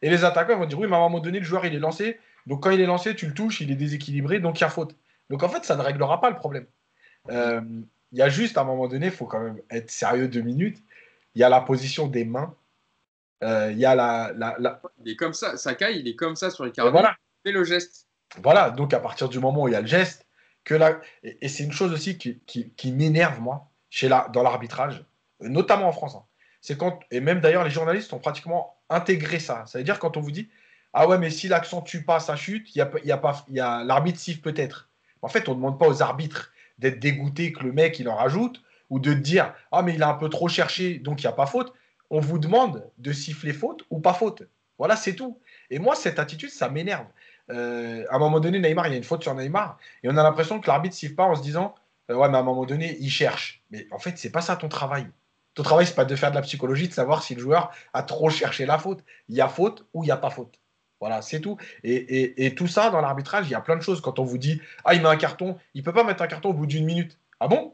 [0.01, 1.79] Et les attaquants vont dire Oui, mais à un moment donné, le joueur, il est
[1.79, 2.19] lancé.
[2.45, 4.69] Donc quand il est lancé, tu le touches, il est déséquilibré, donc il y a
[4.69, 4.97] faute.
[5.29, 6.65] Donc en fait, ça ne réglera pas le problème.
[7.31, 7.61] Euh,
[8.15, 10.39] il y a juste à un moment donné, il faut quand même être sérieux deux
[10.39, 10.81] minutes.
[11.35, 12.55] Il y a la position des mains.
[13.43, 16.49] Euh, il y a la, la, Il est comme ça, Sakai, il est comme ça
[16.49, 16.91] sur les cartes.
[16.91, 17.17] Voilà.
[17.43, 18.07] Et le geste.
[18.41, 20.25] Voilà, donc à partir du moment où il y a le geste,
[20.63, 25.03] que là, et, c'est une chose aussi qui, qui, m'énerve, moi, chez la, dans l'arbitrage,
[25.41, 26.15] notamment en France.
[26.15, 26.23] Hein.
[26.61, 29.65] C'est quand, et même d'ailleurs, les journalistes ont pratiquement intégré ça.
[29.65, 30.49] Ça veut dire quand on vous dit,
[30.93, 33.45] ah ouais, mais si l'accent tue pas sa chute, il y a, y a pas,
[33.49, 34.89] y a, l'arbitre siffle peut-être.
[35.21, 38.15] En fait, on ne demande pas aux arbitres d'être dégoûtés que le mec il en
[38.15, 41.29] rajoute ou de dire ah mais il a un peu trop cherché donc il n'y
[41.29, 41.73] a pas faute.
[42.09, 44.43] On vous demande de siffler faute ou pas faute.
[44.77, 45.39] Voilà, c'est tout.
[45.69, 47.07] Et moi, cette attitude, ça m'énerve.
[47.49, 50.17] Euh, à un moment donné, Neymar, il y a une faute sur Neymar et on
[50.17, 51.75] a l'impression que l'arbitre siffle pas en se disant
[52.09, 53.63] euh, ouais mais à un moment donné, il cherche.
[53.71, 55.07] Mais en fait, c'est pas ça ton travail.
[55.53, 58.03] Ton travail, c'est pas de faire de la psychologie, de savoir si le joueur a
[58.03, 59.03] trop cherché la faute.
[59.29, 60.59] Il y a faute ou il n'y a pas faute.
[60.99, 61.57] Voilà, c'est tout.
[61.83, 64.01] Et, tout ça, dans l'arbitrage, il y a plein de choses.
[64.01, 66.49] Quand on vous dit, ah, il met un carton, il peut pas mettre un carton
[66.49, 67.17] au bout d'une minute.
[67.39, 67.73] Ah bon?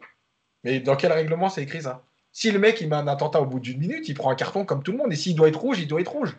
[0.64, 2.04] Mais dans quel règlement c'est écrit ça?
[2.32, 4.66] Si le mec, il met un attentat au bout d'une minute, il prend un carton
[4.66, 5.12] comme tout le monde.
[5.12, 6.36] Et s'il doit être rouge, il doit être rouge.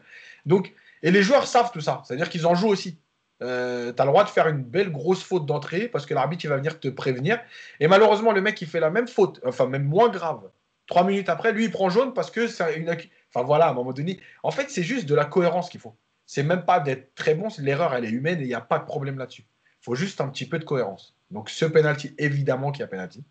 [0.47, 0.73] Donc,
[1.03, 2.03] et les joueurs savent tout ça.
[2.05, 2.99] C'est-à-dire qu'ils en jouent aussi.
[3.43, 6.45] Euh, tu as le droit de faire une belle grosse faute d'entrée parce que l'arbitre,
[6.45, 7.41] il va venir te prévenir.
[7.81, 10.49] Et malheureusement, le mec, il fait la même faute, enfin, même moins grave.
[10.87, 12.91] Trois minutes après, lui, il prend jaune parce que c'est une.
[13.35, 14.21] Enfin, voilà, à un moment donné.
[14.43, 15.97] En fait, c'est juste de la cohérence qu'il faut
[16.33, 18.79] c'est même pas d'être très bon, l'erreur elle est humaine et il n'y a pas
[18.79, 19.43] de problème là-dessus.
[19.43, 21.15] Il faut juste un petit peu de cohérence.
[21.31, 23.23] Donc ce penalty, évidemment qu'il y a penalty.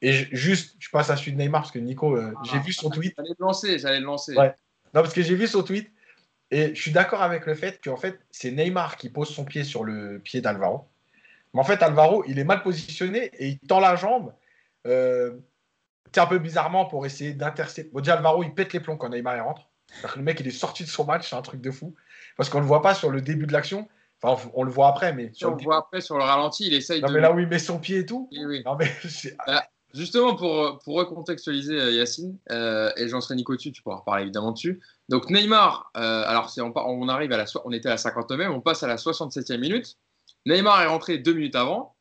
[0.00, 2.72] Et juste, je passe à celui de Neymar parce que Nico, euh, ah, j'ai vu
[2.72, 3.12] son tweet.
[3.14, 4.32] J'allais le lancer, j'allais le lancer.
[4.32, 4.52] Non,
[4.94, 5.92] parce que j'ai vu son tweet
[6.50, 9.62] et je suis d'accord avec le fait qu'en fait, c'est Neymar qui pose son pied
[9.62, 10.88] sur le pied d'Alvaro.
[11.52, 14.32] Mais en fait, Alvaro, il est mal positionné et il tend la jambe.
[14.86, 15.36] Euh,
[16.16, 17.90] un peu bizarrement pour essayer d'intercepter.
[17.92, 19.68] Bon, déjà, Alvaro, il pète les plombs quand Neymar rentre
[20.16, 21.94] le mec, il est sorti de son match, c'est un truc de fou.
[22.36, 23.88] Parce qu'on ne le voit pas sur le début de l'action.
[24.22, 25.30] Enfin, on le voit après, mais.
[25.32, 27.46] Sur on le, voit après sur le ralenti, il essaye non, mais là où il
[27.46, 28.28] met son pied et tout.
[28.32, 28.62] Oui,
[29.46, 29.62] bah,
[29.94, 34.24] justement, pour, pour recontextualiser euh, Yacine, euh, et j'en serai Nico dessus, tu pourras parler
[34.24, 34.80] évidemment dessus.
[35.08, 38.60] Donc Neymar, euh, alors on, on, arrive à la, on était à la 59e, on
[38.60, 39.96] passe à la 67e minute.
[40.46, 41.94] Neymar est rentré deux minutes avant.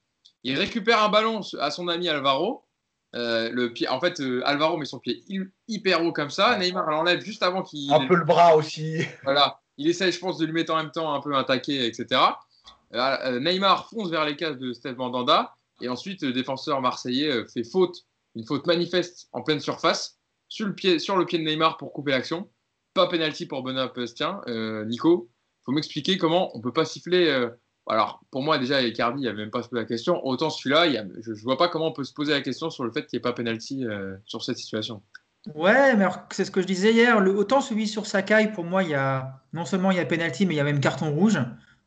[0.43, 2.66] Il récupère un ballon à son ami Alvaro.
[3.15, 5.23] Euh, le pied, en fait, euh, Alvaro met son pied
[5.67, 6.57] hyper haut comme ça.
[6.57, 7.91] Neymar l'enlève juste avant qu'il.
[7.91, 8.99] Un peu le bras aussi.
[9.23, 9.59] Voilà.
[9.77, 12.21] Il essaye, je pense, de lui mettre en même temps un peu un taquet, etc.
[12.93, 15.55] Euh, Neymar fonce vers les cases de Steve Mandanda.
[15.81, 18.05] Et ensuite, le défenseur marseillais fait faute,
[18.35, 20.17] une faute manifeste en pleine surface,
[20.49, 22.49] sur le pied, sur le pied de Neymar pour couper l'action.
[22.95, 24.41] Pas penalty pour Benoît Pestien.
[24.87, 25.29] Nico,
[25.63, 27.47] faut m'expliquer comment on peut pas siffler
[27.89, 30.25] alors, pour moi, déjà, Icardi, il n'y avait même pas se poser la question.
[30.25, 30.89] Autant celui-là,
[31.21, 33.17] je ne vois pas comment on peut se poser la question sur le fait qu'il
[33.17, 35.01] n'y ait pas penalty euh, sur cette situation.
[35.55, 37.19] Ouais, mais c'est ce que je disais hier.
[37.19, 40.05] Le, autant celui sur Sakai, pour moi, il y a non seulement il y a
[40.05, 41.39] penalty, mais il y a même carton rouge.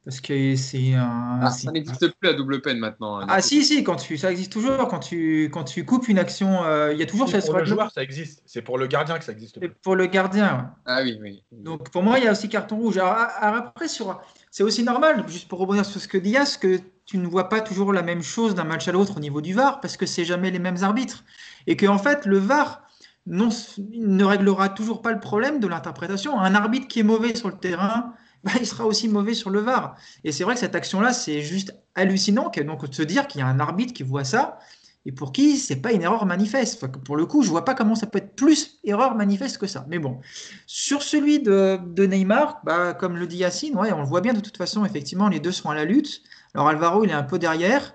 [0.04, 1.40] Parce que c'est un.
[1.42, 3.20] Ah, ça n'existe plus la double peine maintenant.
[3.20, 4.88] Hein, ah, si, si, quand tu, ça existe toujours.
[4.88, 7.44] Quand tu, quand tu coupes une action, euh, il y a toujours cette.
[7.44, 8.42] Pour le joueur, ça existe.
[8.46, 9.60] C'est pour le gardien que ça existe.
[9.82, 10.72] Pour le gardien.
[10.86, 11.44] Ah oui, oui.
[11.52, 12.96] Donc pour moi, il y a aussi carton rouge.
[12.96, 17.18] Alors, après, sur c'est aussi normal, juste pour rebondir sur ce que dit que tu
[17.18, 19.80] ne vois pas toujours la même chose d'un match à l'autre au niveau du VAR,
[19.80, 21.24] parce que c'est jamais les mêmes arbitres.
[21.66, 22.82] Et que en fait, le VAR
[23.26, 26.38] non, ne réglera toujours pas le problème de l'interprétation.
[26.38, 29.60] Un arbitre qui est mauvais sur le terrain, bah, il sera aussi mauvais sur le
[29.60, 29.96] VAR.
[30.24, 33.42] Et c'est vrai que cette action-là, c'est juste hallucinant donc, de se dire qu'il y
[33.42, 34.58] a un arbitre qui voit ça
[35.06, 36.86] et pour qui c'est pas une erreur manifeste.
[37.04, 39.86] pour le coup, je vois pas comment ça peut être plus erreur manifeste que ça.
[39.88, 40.20] Mais bon,
[40.66, 44.40] sur celui de, Neymar, bah, comme le dit Yacine, ouais, on le voit bien de
[44.40, 46.22] toute façon, effectivement, les deux sont à la lutte.
[46.54, 47.94] Alors Alvaro, il est un peu derrière.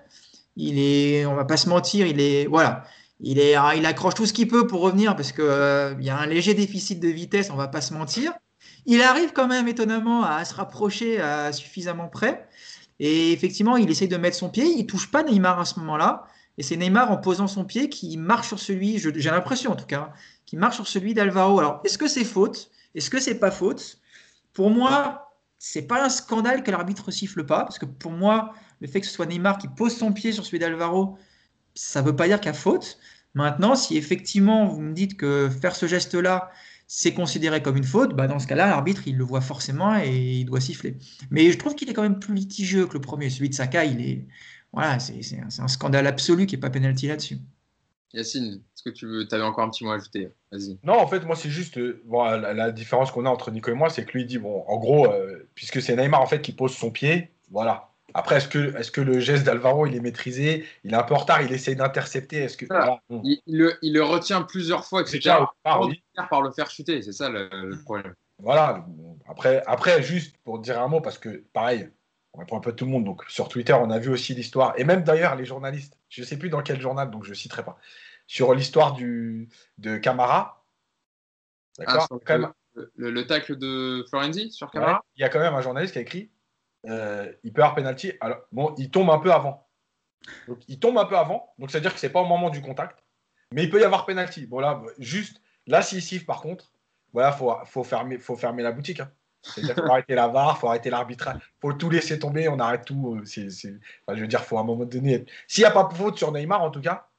[0.58, 2.86] Il est, on va pas se mentir, il est, voilà,
[3.20, 6.10] il est, il accroche tout ce qu'il peut pour revenir parce que euh, il y
[6.10, 8.34] a un léger déficit de vitesse, on va pas se mentir.
[8.86, 12.48] Il arrive quand même étonnamment à se rapprocher à suffisamment près.
[13.00, 14.66] Et effectivement, il essaye de mettre son pied.
[14.66, 16.28] Il touche pas Neymar à ce moment-là.
[16.58, 19.86] Et c'est Neymar en posant son pied qui marche sur celui, j'ai l'impression en tout
[19.86, 20.14] cas,
[20.46, 21.60] qui marche sur celui d'Alvaro.
[21.60, 22.72] Alors, est-ce que c'est faute?
[22.94, 24.00] Est-ce que c'est pas faute?
[24.54, 28.88] Pour moi, c'est pas un scandale que l'arbitre siffle pas, parce que pour moi, le
[28.88, 31.18] fait que ce soit Neymar qui pose son pied sur celui d'Alvaro,
[31.74, 33.00] ça ne veut pas dire qu'il a faute.
[33.34, 36.52] Maintenant, si effectivement vous me dites que faire ce geste-là,
[36.88, 40.16] c'est considéré comme une faute, bah dans ce cas-là, l'arbitre, il le voit forcément et
[40.16, 40.98] il doit siffler.
[41.32, 43.30] Mais je trouve qu'il est quand même plus litigieux que le premier.
[43.30, 44.28] Celui de Saka, il est.
[44.76, 47.38] Voilà, c'est un, un, scandale absolu qu'il n'y ait pas pénalty là-dessus.
[48.14, 50.30] Yacine, est-ce que tu veux, avais encore un petit mot à ajouter?
[50.52, 50.78] Vas-y.
[50.84, 53.74] Non, en fait, moi, c'est juste euh, bon, la, différence qu'on a entre Nico et
[53.74, 56.52] moi, c'est que lui dit bon, en gros, euh, puisque c'est Neymar en fait qui
[56.52, 57.90] pose son pied, voilà.
[58.14, 60.66] Après, est-ce que, est que le geste d'Alvaro, il est maîtrisé?
[60.86, 62.38] Il est un peu en retard, il essaye d'intercepter.
[62.38, 62.66] Est-ce que
[63.24, 65.36] il, le, retient plusieurs fois, etc.
[65.64, 65.90] Par,
[66.30, 67.50] par le faire chuter, c'est ça le,
[67.84, 68.14] problème.
[68.40, 68.86] Voilà.
[69.28, 71.90] Après, après, juste pour dire un mot, parce que pareil,
[72.36, 73.06] on répond un peu tout le monde.
[73.06, 75.98] Donc sur Twitter, on a vu aussi l'histoire, et même d'ailleurs les journalistes.
[76.10, 77.78] Je ne sais plus dans quel journal, donc je ne citerai pas
[78.28, 80.66] sur l'histoire du, de Camara.
[81.78, 82.08] D'accord?
[82.28, 82.54] Ah,
[82.96, 85.04] le, tacle de Florenzi sur Camara?
[85.16, 86.32] Il y a quand même un journaliste qui a écrit
[86.88, 88.14] euh, il peut avoir penalty.
[88.20, 89.68] Alors, bon, il tombe un peu avant.
[90.48, 93.04] Donc, il tombe un peu avant, donc c'est-à-dire que c'est pas au moment du contact,
[93.52, 94.48] mais il peut y avoir penalty.
[94.48, 96.72] Bon, là, juste, là, s'il siffle, par contre,
[97.14, 99.02] voilà, faut, faut, fermer, faut fermer la boutique.
[99.02, 99.12] Hein.
[99.46, 103.16] C'est-à-dire faut arrêter la VAR, faut arrêter l'arbitrage, faut tout laisser tomber, on arrête tout.
[103.16, 105.26] Euh, c'est, je veux dire, faut à un moment donné.
[105.48, 107.10] S'il n'y a pas faute sur Neymar, en tout cas,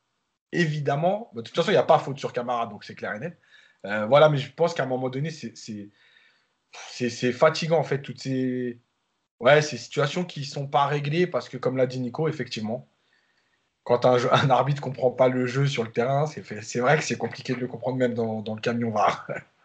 [0.53, 3.15] évidemment, bah, de toute façon, il n'y a pas faute sur Camara, donc c'est clair
[3.15, 3.39] et net.
[3.85, 8.81] Euh, voilà, mais je pense qu'à un moment donné, c'est fatigant, en fait, toutes ces,
[9.41, 12.89] ouais, ces situations qui ne sont pas réglées, parce que, comme l'a dit Nico, effectivement,
[13.85, 17.17] quand un, arbitre ne comprend pas le jeu sur le terrain, c'est vrai que c'est
[17.17, 19.29] compliqué de le comprendre même dans le camion VAR.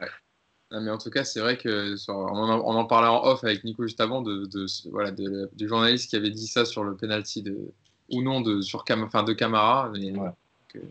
[0.71, 3.99] mais en tout cas, c'est vrai que on, en, parlait en off avec Nico juste
[3.99, 4.47] avant de,
[4.91, 7.57] voilà, du journaliste qui avait dit ça sur le penalty de,
[8.09, 9.91] ou non de, sur enfin, de Camara.
[9.93, 10.13] Mais,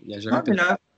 [0.06, 0.42] il a jamais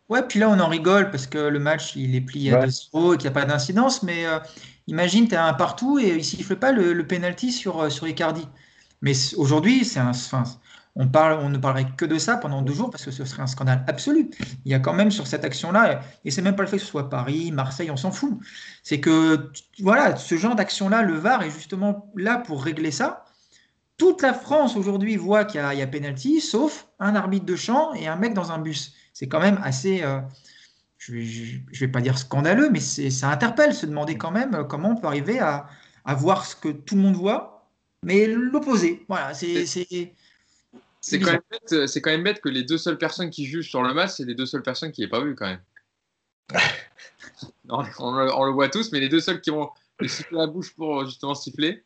[0.09, 3.15] ouais, puis là, on en rigole parce que le match, il est plié à 2-0
[3.15, 4.03] et qu'il n'y a pas d'incidence.
[4.03, 4.39] Mais euh,
[4.87, 7.91] imagine, tu as un partout et il ne siffle pas le, le penalty sur, euh,
[7.91, 8.47] sur Icardi.
[9.01, 10.13] Mais aujourd'hui, c'est un,
[10.95, 13.43] on, parle, on ne parlerait que de ça pendant deux jours parce que ce serait
[13.43, 14.31] un scandale absolu.
[14.65, 16.83] Il y a quand même sur cette action-là, et c'est même pas le fait que
[16.83, 18.39] ce soit Paris, Marseille, on s'en fout.
[18.83, 23.25] C'est que, voilà, ce genre d'action-là, le VAR est justement là pour régler ça.
[23.97, 28.09] Toute la France aujourd'hui voit qu'il y, a pénalty, sauf un arbitre de champ et
[28.09, 28.95] un mec dans un bus.
[29.13, 30.21] C'est quand même assez, euh,
[30.99, 34.91] je ne vais, pas dire scandaleux, mais ça interpelle, se demander quand même euh, comment
[34.91, 35.69] on peut arriver à,
[36.17, 37.71] voir ce que tout le monde voit,
[38.03, 39.05] mais l'opposé.
[39.09, 39.65] Voilà, c'est.
[41.05, 41.37] C'est quand,
[41.69, 44.37] quand, même bête que les deux seules personnes qui jugent sur le match, c'est les
[44.37, 45.63] deux seules personnes qui n'aient pas vu quand même.
[47.69, 50.47] on, on, le voit tous, mais les deux seuls qui ont le sifflet à la
[50.47, 51.85] bouche pour justement siffler,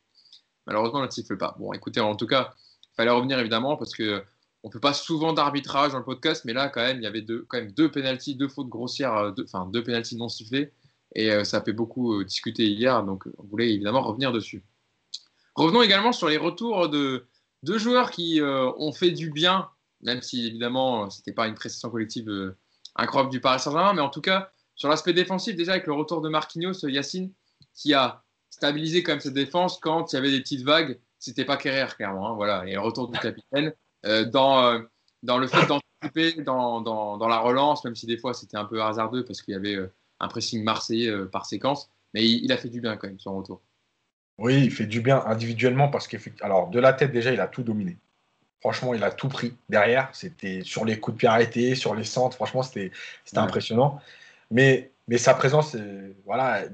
[0.66, 1.54] Malheureusement, ne siffle pas.
[1.58, 4.22] Bon, écoutez, en tout cas, il fallait revenir évidemment parce que
[4.62, 7.06] on ne fait pas souvent d'arbitrage dans le podcast, mais là, quand même, il y
[7.06, 10.28] avait deux, quand même deux pénalties, deux fautes grossières, euh, deux, enfin deux pénalties non
[10.28, 10.72] sifflées,
[11.14, 14.64] et euh, ça a fait beaucoup euh, discuter hier, donc on voulait évidemment revenir dessus.
[15.54, 17.26] Revenons également sur les retours de
[17.66, 19.68] deux joueurs qui ont fait du bien,
[20.00, 22.54] même si évidemment ce n'était pas une prestation collective
[22.94, 26.20] incroyable du Paris Saint-Germain, mais en tout cas sur l'aspect défensif, déjà avec le retour
[26.20, 27.32] de Marquinhos, Yacine,
[27.74, 31.00] qui a stabiliser quand même cette défense quand il y avait des petites vagues.
[31.18, 32.28] C'était pas Kerrer, clairement.
[32.28, 32.66] Hein, voilà.
[32.66, 34.80] Et retour du capitaine euh, dans, euh,
[35.22, 38.66] dans le fait d'anticiper dans, dans, dans, la relance, même si des fois c'était un
[38.66, 41.90] peu hasardeux parce qu'il y avait euh, un pressing marseillais par séquence.
[42.14, 43.62] Mais il, a fait du bien quand même, son retour.
[44.38, 47.48] Oui, il fait du bien individuellement parce qu'effectivement, alors de la tête déjà, il a
[47.48, 47.96] tout dominé.
[48.60, 50.08] Franchement, il a tout pris derrière.
[50.12, 52.36] C'était sur les coups de pied arrêtés, sur les centres.
[52.36, 52.90] Franchement, c'était
[53.34, 54.00] impressionnant.
[54.50, 55.76] Mais, mais sa présence,
[56.24, 56.64] voilà,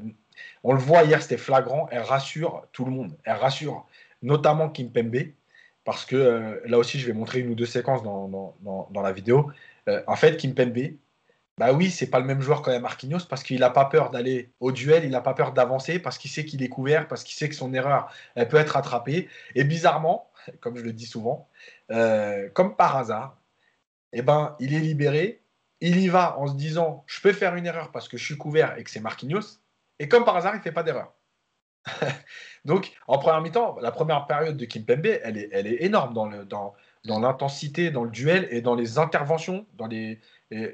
[0.64, 1.88] on le voit hier, c'était flagrant.
[1.90, 3.16] Elle rassure tout le monde.
[3.24, 3.86] Elle rassure
[4.22, 5.32] notamment Kim Pembe,
[5.84, 9.50] parce que euh, là aussi, je vais montrer une ou deux séquences dans, la vidéo.
[9.88, 10.94] Euh, en fait, Kim Pembe,
[11.58, 14.10] bah oui, c'est pas le même joueur quand même Marquinhos, parce qu'il n'a pas peur
[14.10, 17.24] d'aller au duel, il n'a pas peur d'avancer, parce qu'il sait qu'il est couvert, parce
[17.24, 19.28] qu'il sait que son erreur, elle peut être rattrapée.
[19.54, 20.30] Et bizarrement,
[20.60, 21.48] comme je le dis souvent,
[21.90, 23.38] euh, comme par hasard,
[24.12, 25.42] eh ben, il est libéré,
[25.80, 28.38] il y va en se disant, je peux faire une erreur parce que je suis
[28.38, 29.58] couvert et que c'est Marquinhos.
[29.98, 31.12] Et comme par hasard, il ne fait pas d'erreur.
[32.64, 36.14] Donc, en première mi-temps, la première période de Kim Pembe, elle est, elle est énorme
[36.14, 36.74] dans, le, dans,
[37.04, 40.20] dans l'intensité, dans le duel et dans les interventions, dans les,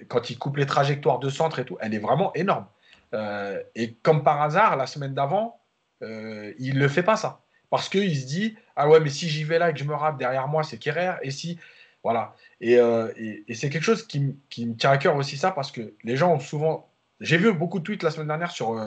[0.08, 1.76] quand il coupe les trajectoires de centre et tout.
[1.80, 2.66] Elle est vraiment énorme.
[3.14, 5.60] Euh, et comme par hasard, la semaine d'avant,
[6.02, 7.40] euh, il ne le fait pas ça.
[7.70, 9.94] Parce qu'il se dit, ah ouais, mais si j'y vais là et que je me
[9.94, 11.14] rate derrière moi, c'est Kerrer.
[11.22, 11.58] Et si.
[12.02, 12.34] Voilà.
[12.60, 13.12] Et, euh,
[13.52, 16.40] c'est quelque chose qui, me tient à cœur aussi, ça, parce que les gens ont
[16.40, 16.86] souvent
[17.20, 18.80] j'ai vu beaucoup de tweets la semaine dernière sur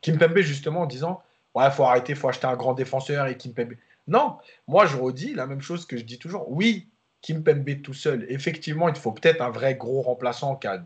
[0.00, 1.20] Kim Pembe justement en disant
[1.54, 3.72] Ouais, faut arrêter, faut acheter un grand défenseur et Kim Pembe.
[4.06, 4.38] Non,
[4.68, 6.48] moi je redis la même chose que je dis toujours.
[6.48, 6.88] Oui,
[7.22, 10.84] Kim Pembe tout seul, effectivement, il faut peut-être un vrai gros remplaçant qui a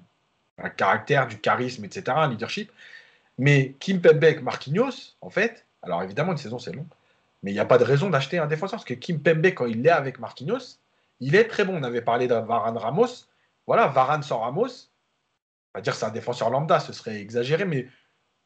[0.58, 2.70] un caractère, du charisme, etc., un leadership.
[3.38, 6.86] Mais Kim Pembe avec Marquinhos, en fait, alors évidemment, une saison c'est long,
[7.42, 9.66] mais il n'y a pas de raison d'acheter un défenseur parce que Kim Pembe, quand
[9.66, 10.78] il est avec Marquinhos,
[11.20, 11.76] il est très bon.
[11.76, 13.26] On avait parlé de Varane Ramos.
[13.66, 14.68] Voilà, Varane sans Ramos,
[15.74, 17.88] va dire c'est un défenseur lambda, ce serait exagéré, mais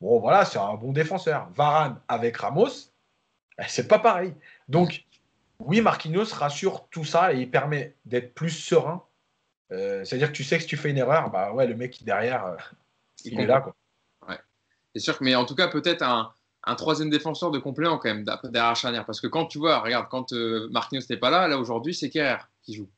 [0.01, 1.49] bon, voilà, c'est un bon défenseur.
[1.55, 2.69] Varane avec Ramos,
[3.59, 4.35] eh, c'est pas pareil.
[4.69, 5.05] Donc,
[5.61, 9.05] oui, Marquinhos rassure tout ça et il permet d'être plus serein.
[9.73, 11.93] Euh, c'est-à-dire que tu sais que si tu fais une erreur, bah ouais, le mec
[11.93, 12.57] qui derrière, euh,
[13.25, 13.61] il, est là.
[13.61, 13.77] Quoi.
[14.29, 14.39] Ouais.
[14.95, 16.33] C'est sûr mais en tout cas, peut-être un,
[16.65, 19.07] un troisième défenseur de complément quand même derrière charnière.
[19.07, 22.11] Parce que quand tu vois, regarde, quand euh, Marquinhos n'est pas là, là aujourd'hui, c'est
[22.11, 22.89] Kerr qui joue.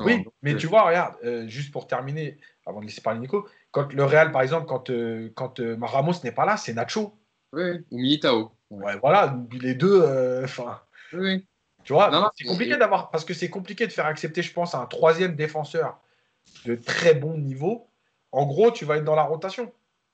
[0.00, 4.04] oui, mais tu vois, regarde, juste pour terminer, avant de laisser parler Nico, quand le
[4.04, 4.90] Real, par exemple, quand,
[5.34, 7.14] quand Ramos n'est pas là, c'est Nacho.
[7.52, 8.52] Oui, ou Militao.
[8.70, 10.02] Ouais, voilà, les deux,
[10.44, 10.80] enfin.
[11.12, 11.46] oui.
[11.88, 14.84] Tu vois, c'est compliqué d'avoir, parce que c'est compliqué de faire accepter, je pense, un
[14.84, 15.98] troisième défenseur
[16.66, 17.88] de très bon niveau.
[18.30, 19.72] En gros, tu vas être dans la rotation.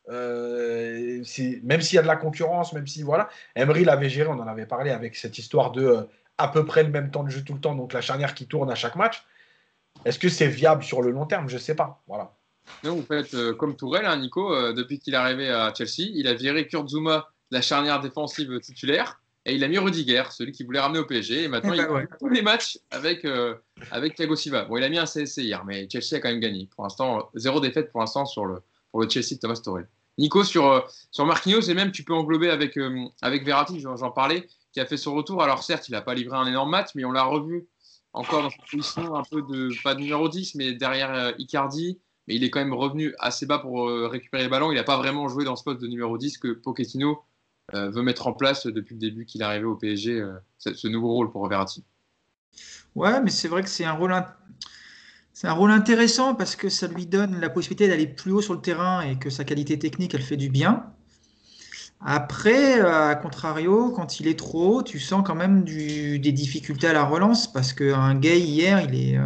[0.08, 1.24] Euh,
[1.64, 4.46] même s'il y a de la concurrence, même si voilà, Emery l'avait géré, on en
[4.46, 6.02] avait parlé avec cette histoire de euh,
[6.38, 8.46] à peu près le même temps de jeu tout le temps, donc la charnière qui
[8.46, 9.24] tourne à chaque match.
[10.04, 11.48] Est-ce que c'est viable sur le long terme?
[11.48, 12.04] Je ne sais pas.
[12.06, 12.36] Voilà.
[12.84, 16.28] Non, vous faites euh, comme Tourelle, hein, Nico, depuis qu'il est arrivé à Chelsea, il
[16.28, 20.64] a viré Kurtzuma de la charnière défensive titulaire et il a mis Rudiger, celui qui
[20.64, 21.44] voulait ramener au PSG.
[21.44, 23.54] Et maintenant, il a tous les matchs avec, euh,
[23.90, 24.64] avec Thiago Silva.
[24.64, 26.68] Bon, il a mis un CSC hier, mais Chelsea a quand même gagné.
[26.74, 29.86] Pour l'instant, zéro défaite pour l'instant sur le, pour le Chelsea de Thomas Tuchel.
[30.16, 30.80] Nico, sur, euh,
[31.10, 34.86] sur Marquinhos, et même tu peux englober avec, euh, avec Verratti, j'en parlais, qui a
[34.86, 35.42] fait son retour.
[35.42, 37.66] Alors certes, il n'a pas livré un énorme match, mais on l'a revu
[38.14, 42.00] encore dans cette position un peu de, pas de numéro 10, mais derrière Icardi.
[42.26, 44.72] Mais il est quand même revenu assez bas pour récupérer les ballons.
[44.72, 47.33] Il n'a pas vraiment joué dans ce poste de numéro 10 que Pochettino euh,
[47.72, 51.12] veut mettre en place depuis le début qu'il est arrivé au PSG euh, ce nouveau
[51.12, 51.84] rôle pour Verratti.
[52.94, 54.14] Ouais, mais c'est vrai que c'est un rôle
[55.32, 58.54] c'est un rôle intéressant parce que ça lui donne la possibilité d'aller plus haut sur
[58.54, 60.84] le terrain et que sa qualité technique, elle fait du bien.
[62.00, 66.86] Après, euh, à contrario, quand il est trop haut, tu sens quand même des difficultés
[66.86, 69.18] à la relance parce qu'un gay hier, il est,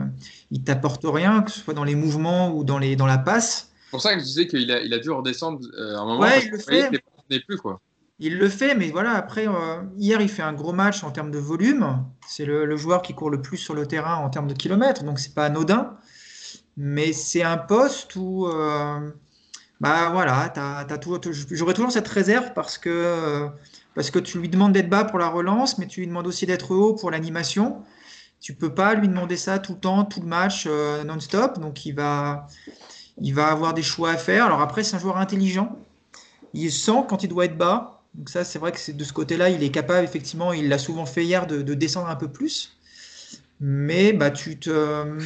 [0.51, 3.71] il t'apporte rien, que ce soit dans les mouvements ou dans, les, dans la passe.
[3.85, 6.21] C'est pour ça que je disais qu'il a, il a dû redescendre à un moment.
[6.21, 6.89] Ouais, il le fait.
[7.31, 7.83] Il plus, quoi.
[8.21, 11.31] Il le fait, mais voilà, après, euh, hier, il fait un gros match en termes
[11.31, 12.05] de volume.
[12.27, 15.21] C'est le, joueur qui court le plus sur le terrain en termes de kilomètres, donc
[15.21, 15.97] c'est pas anodin.
[16.77, 19.11] Mais c'est un poste où, euh,
[19.81, 20.53] bah voilà,
[21.51, 23.49] j'aurais toujours cette réserve parce que,
[23.95, 26.47] parce que tu lui demandes d'être bas pour la relance, mais tu lui demandes aussi
[26.47, 27.83] d'être haut pour l'animation.
[28.41, 31.59] Tu peux pas lui demander ça tout le temps, tout le match, euh, non-stop.
[31.59, 32.47] Donc il va,
[33.21, 34.47] il va avoir des choix à faire.
[34.47, 35.77] Alors après, c'est un joueur intelligent.
[36.55, 39.49] Il sent quand il doit être bas donc ça, c'est vrai que de ce côté-là,
[39.49, 42.77] il est capable, effectivement, il l'a souvent fait hier, de, descendre un peu plus.
[43.61, 45.17] Mais bah, tu te...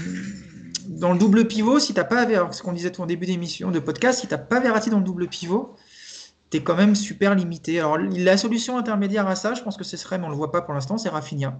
[0.88, 3.78] dans le double pivot, si tu n'as pas, ce qu'on disait en début d'émission, de
[3.78, 5.74] podcast, si tu n'as pas Verratti dans le double pivot,
[6.51, 7.78] tu es quand même super limité.
[7.78, 10.36] Alors la solution intermédiaire à ça, je pense que ce serait, mais on ne le
[10.36, 11.59] voit pas pour l'instant, c'est Rafinha.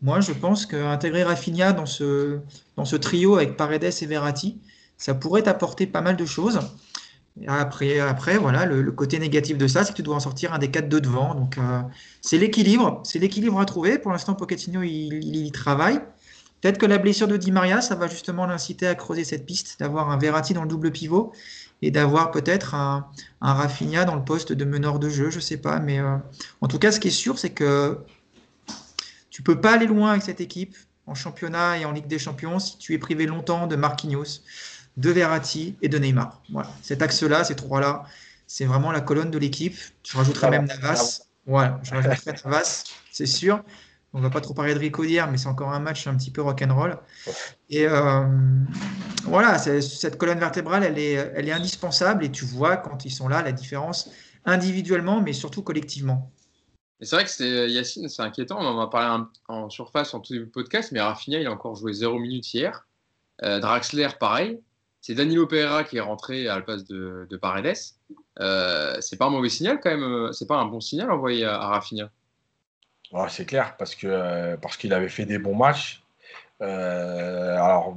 [0.00, 2.38] Moi, je pense qu'intégrer Rafinha dans ce,
[2.76, 4.62] dans ce trio avec Paredes et Verratti,
[4.96, 6.58] ça pourrait apporter pas mal de choses.
[7.48, 10.58] Après, après voilà, le, côté négatif de ça, c'est que tu dois en sortir un
[10.58, 11.34] des quatre de devant.
[11.34, 11.80] Donc, euh,
[12.20, 13.00] c'est l'équilibre.
[13.04, 13.98] C'est l'équilibre à trouver.
[13.98, 16.00] Pour l'instant, Pochettino, il, il, travaille.
[16.60, 19.80] Peut-être que la blessure de Di Maria, ça va justement l'inciter à creuser cette piste,
[19.80, 21.32] d'avoir un Verratti dans le double pivot
[21.82, 23.08] et d'avoir peut-être un,
[23.40, 25.80] un, dans le poste de meneur de jeu, je sais pas.
[25.80, 26.16] Mais euh,
[26.60, 27.98] en tout cas, ce qui est sûr, c'est que
[29.30, 30.76] tu peux pas aller loin avec cette équipe
[31.06, 34.40] en championnat et en Ligue des Champions si tu es privé longtemps de Marquinhos
[34.96, 36.40] de Verratti et de Neymar.
[36.50, 36.70] Voilà.
[36.82, 38.04] Cet axe-là, ces trois-là,
[38.46, 39.76] c'est vraiment la colonne de l'équipe.
[40.06, 41.22] Je rajouterai même Navas.
[41.46, 43.62] Voilà, je rajouterai Navas, c'est sûr.
[44.12, 46.16] On ne va pas trop parler de Rico d'hier, mais c'est encore un match un
[46.16, 46.96] petit peu rock'n'roll.
[47.68, 48.24] Et euh,
[49.24, 53.26] voilà, cette colonne vertébrale, elle est, elle est indispensable et tu vois quand ils sont
[53.26, 54.10] là la différence
[54.44, 56.30] individuellement, mais surtout collectivement.
[57.00, 58.58] C'est vrai que c'est Yacine, c'est inquiétant.
[58.60, 61.52] On en a parlé en surface en tout début de podcast, mais Rafinha, il a
[61.52, 62.86] encore joué 0 minutes hier.
[63.42, 64.60] Euh, Draxler, pareil.
[65.06, 67.76] C'est Danilo Pereira qui est rentré à la place de, Paredes.
[68.40, 70.02] Euh, c'est pas un mauvais signal quand même.
[70.02, 72.08] Euh, c'est pas un bon signal envoyé à, Rafinha.
[73.28, 76.02] c'est clair parce que euh, parce qu'il avait fait des bons matchs.
[76.58, 77.94] alors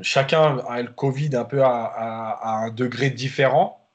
[0.00, 3.88] chacun a le Covid un peu à, un degré différent.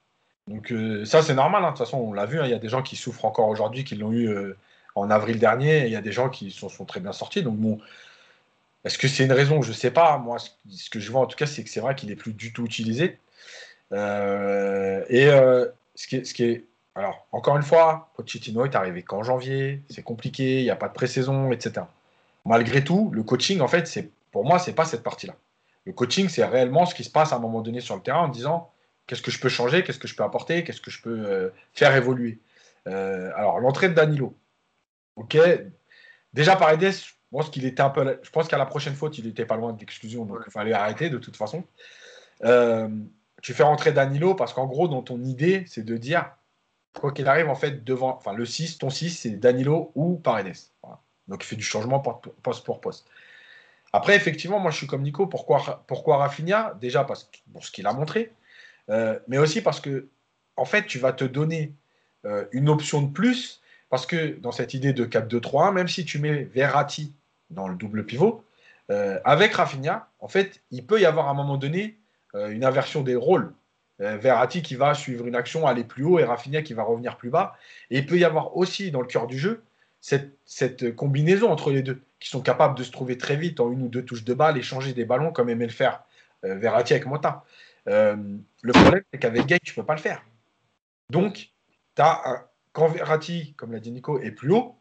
[0.48, 0.74] Donc
[1.04, 1.66] ça c'est normal.
[1.66, 1.72] Hein.
[1.72, 2.40] De toute façon on l'a vu.
[2.40, 2.46] Hein.
[2.46, 4.34] Il y a des gens qui souffrent encore aujourd'hui, qui l'ont eu
[4.96, 5.86] en avril dernier.
[5.86, 7.44] il y a des gens qui sont, sont très bien sortis.
[7.44, 7.78] Donc bon,
[8.88, 10.18] est-ce que c'est une raison Je ne sais pas.
[10.18, 12.34] Moi, ce que je vois en tout cas, c'est que c'est vrai qu'il n'est plus
[12.34, 13.20] du tout utilisé.
[13.92, 16.66] Euh, et euh, ce, qui est, ce, qui est,
[16.96, 19.84] Alors, encore une fois, Pochettino est arrivé qu'en janvier.
[19.90, 21.86] C'est compliqué, il n'y a pas de pré-saison, etc.
[22.46, 25.36] Malgré tout, le coaching, en fait, c'est pour moi, c'est pas cette partie-là.
[25.86, 28.22] Le coaching, c'est réellement ce qui se passe à un moment donné sur le terrain
[28.22, 28.72] en disant
[29.06, 31.50] qu'est-ce que je peux changer, qu'est-ce que je peux apporter, qu'est-ce que je peux euh,
[31.74, 32.40] faire évoluer.
[32.86, 34.34] alors, l'entrée de Danilo.
[35.18, 35.38] Ok.
[36.34, 36.94] Déjà, Paredes,
[37.32, 38.20] je pense qu'il était un peu.
[38.24, 40.74] Je pense qu'à la prochaine faute, il n'était pas loin de l'exclusion, donc il fallait
[40.74, 41.64] arrêter de toute façon.
[42.44, 42.88] Euh,
[43.42, 46.32] tu fais rentrer Danilo parce qu'en gros, dans ton idée, c'est de dire
[46.94, 50.56] quoi qu'il arrive, en fait, devant, enfin, le 6, ton 6, c'est Danilo ou Paredes.
[51.28, 53.08] Donc, il fait du changement poste pour poste.
[53.94, 55.28] Après, effectivement, moi, je suis comme Nico.
[55.28, 56.76] Pourquoi, pourquoi Rafinha?
[56.80, 58.34] Déjà, parce que, pour ce qu'il a montré,
[58.90, 60.08] euh, mais aussi parce que,
[60.56, 61.74] en fait, tu vas te donner
[62.26, 63.62] euh, une option de plus.
[63.90, 67.14] Parce que dans cette idée de 4-2-3-1, même si tu mets Verratti
[67.50, 68.44] dans le double pivot,
[68.90, 71.98] euh, avec Rafinha, en fait, il peut y avoir à un moment donné
[72.34, 73.52] une inversion des rôles.
[74.00, 77.32] Verratti qui va suivre une action, aller plus haut, et Rafinha qui va revenir plus
[77.32, 77.56] bas.
[77.90, 79.64] Et il peut y avoir aussi, dans le cœur du jeu,
[80.02, 83.84] cette, combinaison entre les deux, qui sont capables de se trouver très vite en une
[83.84, 86.04] ou deux touches de balle, échanger des ballons comme aimait le faire
[86.46, 87.44] euh, Verratti avec Mota.
[87.88, 88.16] Euh,
[88.62, 90.24] le problème, c'est qu'avec Gay, tu ne peux pas le faire.
[91.10, 91.50] Donc,
[91.98, 92.47] as
[92.78, 94.76] quand Verratti, comme l'a dit Nico, est plus haut,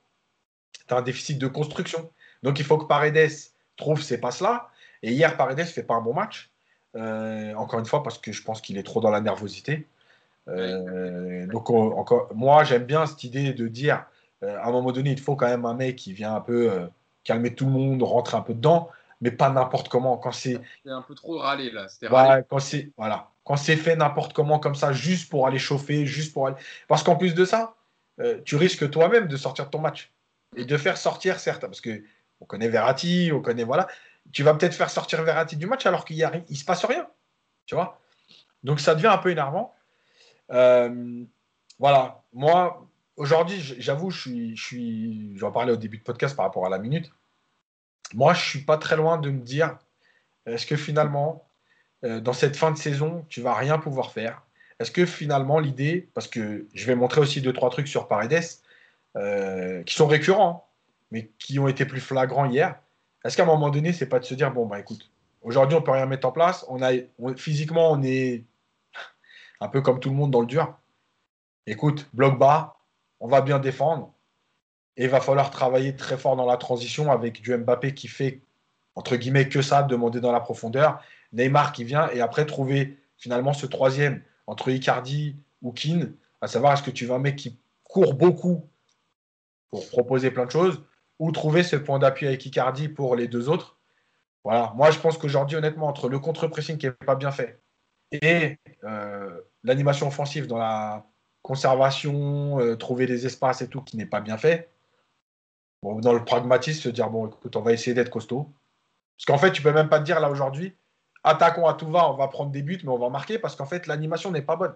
[0.87, 2.11] tu as un déficit de construction.
[2.43, 3.31] Donc, il faut que Paredes
[3.79, 4.69] trouve ces passes-là.
[5.03, 6.51] Et hier, Paredes ne fait pas un bon match.
[6.95, 9.87] Euh, encore une fois, parce que je pense qu'il est trop dans la nervosité.
[10.47, 14.05] donc, encore, moi, j'aime bien cette idée de dire
[14.43, 16.71] euh, à un moment donné, il faut quand même un mec qui vient un peu
[16.71, 16.87] euh,
[17.25, 18.91] calmer tout le monde, rentrer un peu dedans,
[19.23, 20.19] mais pas n'importe comment.
[20.19, 21.87] Quand c'est un peu trop râlé là.
[22.49, 26.35] quand c'est voilà, quand c'est fait n'importe comment comme ça, juste pour aller chauffer, juste
[26.35, 26.57] pour aller.
[26.89, 27.75] Parce qu'en plus de ça,
[28.21, 30.12] euh, tu risques toi-même de sortir de ton match
[30.57, 32.03] et de faire sortir certains, parce que
[32.41, 33.89] on connaît Verratti, on connaît voilà,
[34.33, 36.17] tu vas peut-être faire sortir Verratti du match alors qu'il
[36.49, 37.07] il se passe rien,
[37.67, 38.01] tu vois?
[38.62, 39.75] Donc ça devient un peu énervant.
[40.49, 42.87] voilà, moi,
[43.17, 46.79] aujourd'hui, j'avoue, je suis, je suis, parlais au début de podcast par rapport à la
[46.79, 47.11] minute.
[48.14, 49.79] Moi, je suis pas très loin de me dire,
[50.47, 51.49] est-ce que finalement,
[52.05, 54.43] euh, dans cette fin de saison, tu vas rien pouvoir faire?
[54.79, 58.45] Est-ce que finalement, l'idée, parce que je vais montrer aussi deux trois trucs sur Paredes
[59.16, 60.68] euh, qui sont récurrents,
[61.11, 62.79] mais qui ont été plus flagrants hier.
[63.24, 65.11] Est-ce qu'à un moment donné, c'est pas de se dire, bon bah écoute,
[65.43, 66.93] aujourd'hui on peut rien mettre en place, on a,
[67.37, 68.45] physiquement on est
[69.61, 70.77] un peu comme tout le monde dans le dur.
[71.66, 72.77] Écoute, bloc bas,
[73.20, 74.12] on va bien défendre.
[74.97, 78.41] Et il va falloir travailler très fort dans la transition avec du Mbappé qui fait,
[78.95, 81.03] entre guillemets, que ça, demander dans la profondeur.
[81.33, 86.73] Neymar qui vient et après trouver finalement ce troisième entre Icardi ou Keane, à savoir
[86.75, 88.69] est-ce que tu veux un mec qui court beaucoup
[89.71, 90.83] pour proposer plein de choses
[91.19, 93.79] ou trouver ce point d'appui avec Icardi pour les deux autres.
[94.45, 97.61] Voilà, moi je pense qu'aujourd'hui, honnêtement, entre le contre-pressing qui n'est pas bien fait
[98.13, 101.05] et euh, l'animation offensive dans la,
[101.47, 104.69] conservation, euh, trouver des espaces et tout qui n'est pas bien fait.
[105.85, 108.53] Dans le pragmatisme, se dire bon, écoute, on va essayer d'être costaud.
[109.17, 110.75] Parce qu'en fait, tu peux même pas te dire là aujourd'hui,
[111.27, 113.66] attaquons à tout va, on va prendre des buts, mais on va marquer parce qu'en
[113.66, 114.74] fait, l'animation n'est pas bonne.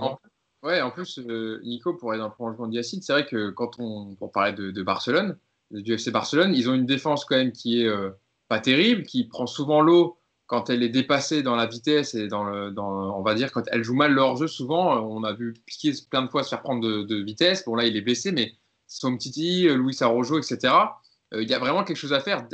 [0.00, 0.16] en,
[0.62, 3.78] ouais, en plus, euh, Nico, pour être dans le prolongement d'Yacine, c'est vrai que quand
[3.80, 5.36] on, parler de, Barcelone,
[5.72, 8.10] du FC Barcelone, ils ont une défense quand même qui est euh,
[8.46, 12.44] pas terrible, qui prend souvent l'eau quand elle est dépassée dans la vitesse et dans,
[12.44, 15.92] le, on va dire, quand elle joue mal le hors-jeu, souvent, on a vu Piqué
[16.08, 17.64] plein de fois se faire prendre de, vitesse.
[17.66, 18.54] Bon, là, il est blessé, mais
[18.86, 20.72] Som Titi, Louis Arrojo, etc.
[21.34, 22.46] Euh, il y a vraiment quelque chose à faire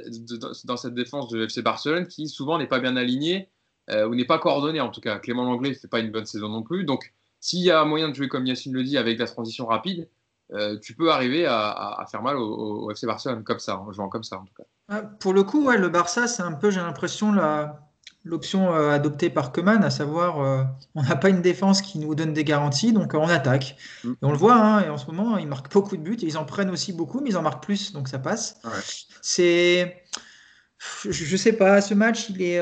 [0.65, 3.51] dans cette défense de FC Barcelone qui souvent n'est pas bien alignée
[3.91, 5.19] euh, ou n'est pas coordonnée en tout cas.
[5.19, 6.85] Clément Langlais ne fait pas une bonne saison non plus.
[6.85, 10.09] Donc, s'il y a moyen de jouer comme Yacine le dit avec la transition rapide,
[10.53, 14.25] euh, tu peux arriver à, faire mal au, FC Barcelone comme ça, en jouant comme
[14.25, 14.65] ça en tout cas.
[14.89, 17.81] Ah, pour le coup, ouais, le Barça, c'est un peu, j'ai l'impression, la,
[18.25, 20.63] l'option euh, adoptée par Keman, à savoir euh,
[20.95, 23.77] on n'a pas une défense qui nous donne des garanties, donc euh, on attaque.
[24.03, 24.13] Mm.
[24.13, 26.39] Et on le voit, hein, et en ce moment, ils marquent beaucoup de buts, ils
[26.39, 28.61] en prennent aussi beaucoup, mais ils en marquent plus, donc ça passe.
[29.21, 30.03] C'est.
[31.09, 32.59] Je ne sais pas, ce match, il est,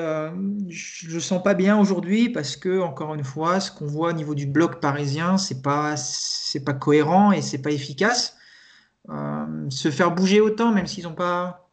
[0.69, 4.13] je le sens pas bien aujourd'hui parce que, encore une fois, ce qu'on voit au
[4.13, 8.37] niveau du bloc parisien, c'est pas, c'est pas cohérent et c'est pas efficace.
[9.71, 11.69] se faire bouger autant, même s'ils n'ont pas,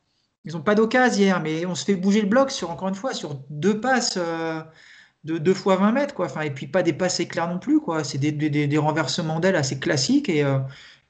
[0.45, 2.95] ils n'ont pas d'occasion hier, mais on se fait bouger le bloc sur, encore une
[2.95, 4.61] fois, sur deux passes euh,
[5.25, 6.27] de deux fois 20 mètres, quoi.
[6.45, 8.03] Et puis pas des passes éclairs non plus, quoi.
[8.03, 10.59] C'est des, renversements d'ailes assez classiques et, euh,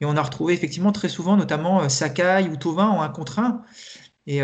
[0.02, 3.40] et, on a retrouvé effectivement très souvent, notamment euh, Sakai ou Tovin en un contre
[3.40, 3.64] un.
[4.28, 4.42] Et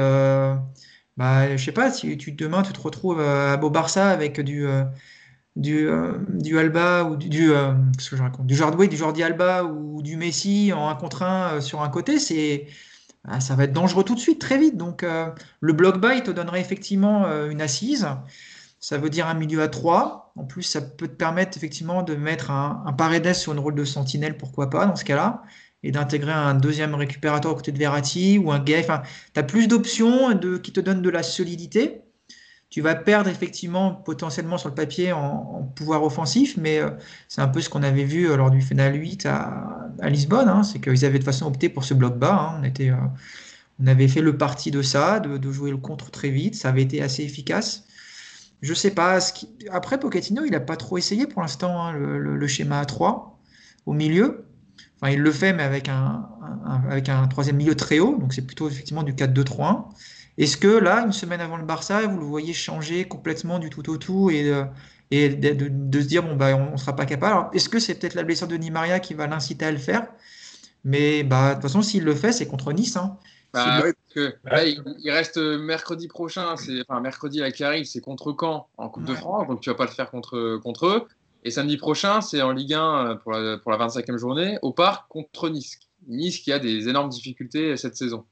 [1.18, 4.68] bah, je sais pas, si tu, demain tu te retrouves à Beau Barça avec du.
[5.56, 5.88] du,
[6.30, 8.48] du Alba ou du, que je raconte?
[8.48, 12.20] Du Jordi, du Jordi Alba ou du Messi en un contre un sur un côté
[12.20, 12.68] c'est
[13.28, 14.78] ah, ça va être dangereux tout de suite, très vite.
[14.78, 18.08] Donc, euh, le block buy te donnerait effectivement euh, une assise.
[18.80, 20.34] Ça veut dire un milieu à 3.
[20.36, 23.76] En plus, ça peut te permettre effectivement de mettre un, un Paredes sur une rôle
[23.76, 25.44] de sentinelle, pourquoi pas, dans ce cas-là,
[25.82, 28.80] et d'intégrer un deuxième récupérateur à côté de Verratti ou un Gay.
[28.80, 29.02] Enfin,
[29.34, 32.05] tu as plus d'options qui te donnent de la solidité
[32.76, 36.90] tu vas perdre effectivement potentiellement sur le papier en, pouvoir offensif, mais euh,
[37.30, 40.62] c'est un peu ce qu'on avait vu euh, lors du final 8 à, Lisbonne, hein.
[40.64, 42.60] c'est qu'ils avaient de toute façon opté pour ce bloc bas.
[42.62, 42.70] Hein.
[42.82, 42.94] euh,
[43.82, 46.82] on avait fait le parti de ça, de, jouer le contre très vite, ça avait
[46.82, 47.86] été assez efficace.
[48.62, 49.20] Je sais pas.
[49.72, 53.40] Après, Pochettino, il n'a pas trop essayé pour l'instant hein, le, schéma à 3.
[53.86, 54.48] au milieu.
[55.00, 56.28] Enfin, il le fait, mais avec un,
[56.90, 58.18] avec un troisième milieu très haut.
[58.18, 59.86] Donc, c'est plutôt effectivement du 4-2-3-1.
[60.38, 63.90] Est-ce que là, une semaine avant le Barça, vous le voyez changer complètement du tout
[63.90, 64.52] au tout et,
[65.12, 67.56] et de, se dire, bon, bah, on ne sera pas capable?
[67.56, 70.08] Est-ce que c'est peut-être la blessure de Nimaria qui va l'inciter à le faire?
[70.84, 72.96] Mais bah, de toute façon, s'il le fait, c'est contre Nice.
[72.98, 73.18] Hein.
[73.54, 73.82] Bah,
[74.14, 74.36] que,
[75.00, 79.06] il, reste mercredi prochain, c'est enfin mercredi là qui arrive, c'est contre Caen en Coupe
[79.06, 81.08] de France, donc tu vas pas le faire contre, contre eux.
[81.46, 84.74] Et samedi prochain, c'est en Ligue 1 euh, pour la, pour la 25e journée, au
[84.74, 85.80] parc contre Nice.
[86.08, 88.26] Nice qui a des énormes difficultés cette saison.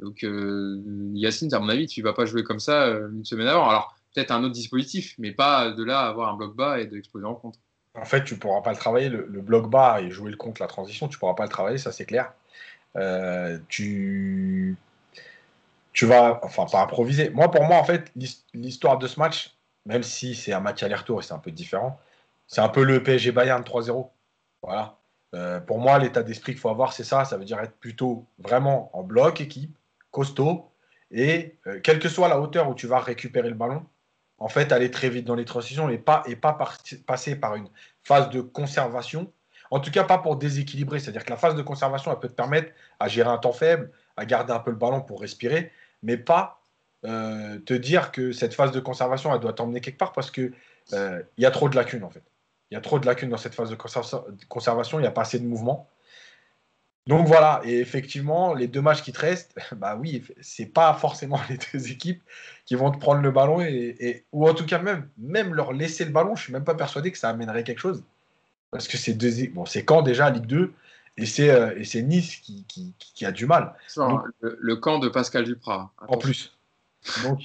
[0.00, 0.82] Donc euh,
[1.14, 3.68] Yacine, à mon avis, tu vas pas jouer comme ça euh, une semaine avant.
[3.68, 6.94] Alors peut-être un autre dispositif, mais pas de là avoir un bloc bas et de
[6.94, 7.58] l'exploser en contre.
[7.94, 10.68] En fait, tu pourras pas le travailler, le, bloc bas et jouer le contre la
[10.68, 12.32] transition, tu pourras pas le travailler, ça c'est clair.
[13.68, 14.76] tu
[15.96, 17.30] tu vas, enfin, pas improviser.
[17.30, 18.12] Moi, pour moi, en fait,
[18.52, 21.98] l'histoire de ce match, même si c'est un match aller-retour et c'est un peu différent,
[22.48, 24.10] c'est un peu le PSG Bayern 3-0.
[24.62, 24.98] Voilà.
[25.34, 27.24] Euh, pour moi, l'état d'esprit qu'il faut avoir, c'est ça.
[27.24, 29.74] Ça veut dire être plutôt vraiment en bloc équipe,
[30.16, 30.70] costaud,
[31.10, 33.84] et euh, quelle que soit la hauteur où tu vas récupérer le ballon,
[34.38, 36.58] en fait, aller très vite dans les transitions et pas, et pas
[37.06, 37.68] passer par une
[38.02, 39.32] phase de conservation.
[39.70, 41.00] En tout cas, pas pour déséquilibrer.
[41.00, 43.90] C'est-à-dire que la phase de conservation, elle peut te permettre à gérer un temps faible,
[44.16, 46.62] à garder un peu le ballon pour respirer mais pas
[47.04, 50.52] euh, te dire que cette phase de conservation, elle doit t'emmener quelque part parce qu'il
[50.92, 52.22] euh, y a trop de lacunes en fait.
[52.70, 53.76] Il y a trop de lacunes dans cette phase de
[54.48, 55.88] conservation, il n'y a pas assez de mouvement.
[57.06, 61.40] Donc voilà, et effectivement, les deux matchs qui te restent, bah oui, c'est pas forcément
[61.50, 62.22] les deux équipes
[62.64, 66.04] qui vont te prendre le ballon et, ou en tout cas même, même leur laisser
[66.04, 66.34] le ballon.
[66.34, 68.02] Je suis même pas persuadé que ça amènerait quelque chose
[68.70, 70.72] parce que c'est deux, bon, c'est quand déjà Ligue 2
[71.18, 72.64] euh, et c'est Nice qui,
[72.98, 73.74] qui, a du mal.
[74.40, 75.90] le, camp de Pascal Duprat.
[76.08, 76.54] En plus.
[77.22, 77.40] Donc,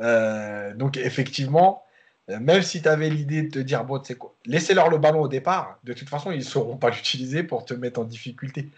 [0.00, 1.84] euh, donc effectivement,
[2.30, 5.20] euh, même si tu avais l'idée de te dire, bon, c'est quoi, laissez-leur le ballon
[5.20, 8.70] au départ, de toute façon, ils ne sauront pas l'utiliser pour te mettre en difficulté.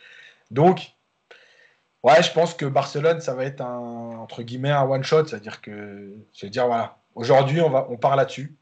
[0.52, 0.94] Donc,
[2.02, 6.14] ouais, je pense que Barcelone, ça va être un, entre guillemets, un one-shot, c'est-à-dire que,
[6.34, 8.56] je dire, voilà, aujourd'hui, on, va, on part là-dessus.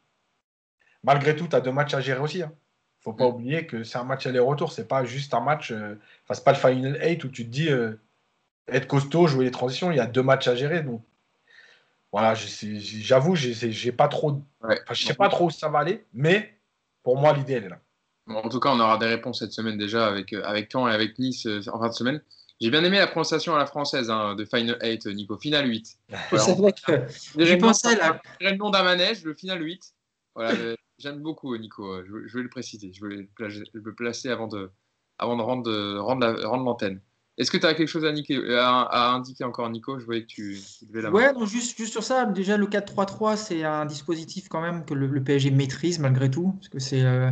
[1.02, 2.42] Malgré tout, tu as deux matchs à gérer aussi.
[2.42, 2.52] Hein
[3.00, 3.34] faut pas mm.
[3.34, 6.52] oublier que c'est un match aller-retour, c'est pas juste un match, euh, enfin c'est pas
[6.52, 7.98] le Final 8 où tu te dis euh,
[8.68, 11.02] être costaud, jouer les transitions, il y a deux matchs à gérer, donc
[12.12, 14.42] voilà, j'avoue, j'ai pas trop,
[14.90, 16.54] je sais pas trop où ça va aller, mais
[17.02, 17.80] pour moi l'idée elle est là.
[18.28, 20.92] En tout cas, on aura des réponses cette semaine déjà avec euh, avec Caen et
[20.92, 22.22] avec Nice en fin de semaine.
[22.60, 25.38] J'ai bien aimé la prononciation à la française hein, de Final 8, Nico.
[25.38, 25.98] Final 8.
[26.30, 27.06] c'est vrai que
[27.38, 28.20] j'ai pensé là.
[28.40, 29.82] le nom d'un manège, le Final 8.
[30.34, 30.52] Voilà,
[30.98, 33.26] J'aime beaucoup Nico, je, je, vais le préciser, je vais
[33.72, 34.70] le placer avant de,
[35.18, 37.00] avant de rendre, rendre l'antenne.
[37.38, 39.98] Est-ce que tu as quelque chose à, à, indiquer encore, Nico?
[39.98, 43.36] Je voyais que tu, devais la Ouais, non, juste, juste, sur ça, déjà le 4-3-3,
[43.36, 47.30] c'est un dispositif quand même que le, PSG maîtrise malgré tout, parce que c'est euh,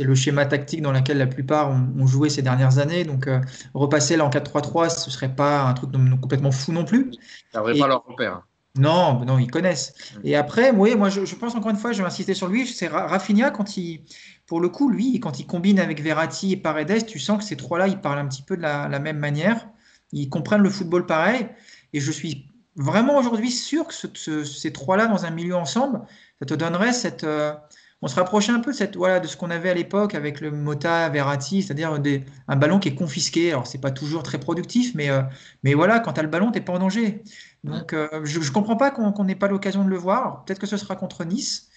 [0.00, 3.04] le schéma tactique dans lequel la plupart ont, joué ces dernières années.
[3.04, 3.40] Donc euh,
[3.74, 5.90] repasser là en 4-3-3, ce serait pas un truc
[6.20, 7.10] complètement fou non plus.
[7.52, 8.42] Ça n'aurait pas leur repère.
[8.76, 9.92] Non, non, ils connaissent.
[10.14, 10.20] Mm.
[10.24, 12.86] Et après, oui, moi, je, pense encore une fois, je vais insister sur lui, c'est
[12.86, 14.04] Rafinha, quand il,
[14.48, 17.56] pour le coup, lui, quand il combine avec Verratti et Paredes, tu sens que ces
[17.56, 19.68] trois-là, ils parlent un petit peu de la, même manière.
[20.12, 21.46] Ils comprennent le football pareil.
[21.92, 26.00] Et je suis vraiment aujourd'hui sûr que ces trois-là, dans un milieu ensemble,
[26.40, 27.24] ça te donnerait cette.
[27.24, 27.52] Euh,
[28.00, 30.50] on se rapprochait un peu de, voilà, de ce qu'on avait à l'époque avec le
[30.50, 32.00] Mota, Verratti, c'est-à-dire
[32.46, 33.50] un ballon qui est confisqué.
[33.50, 35.20] Alors, c'est pas toujours très productif, mais, euh,
[35.62, 37.22] mais voilà, quand tu as le ballon, tu n'es pas en danger.
[37.64, 40.44] Donc, euh, je ne comprends pas qu'on n'ait pas l'occasion de le voir.
[40.44, 41.67] Peut-être que ce sera contre Nice.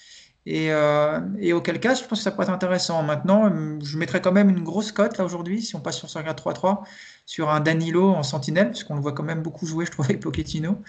[0.46, 3.04] Et, euh, et, auquel cas, je pense que ça pourrait être intéressant.
[3.04, 3.52] Maintenant,
[3.84, 6.84] je mettrais quand même une grosse cote là aujourd'hui, si on passe sur 4-3-3,
[7.28, 10.06] sur un Danilo en sentinelle, parce qu'on le voit quand même beaucoup jouer, je trouve,
[10.06, 10.82] avec Pochettino.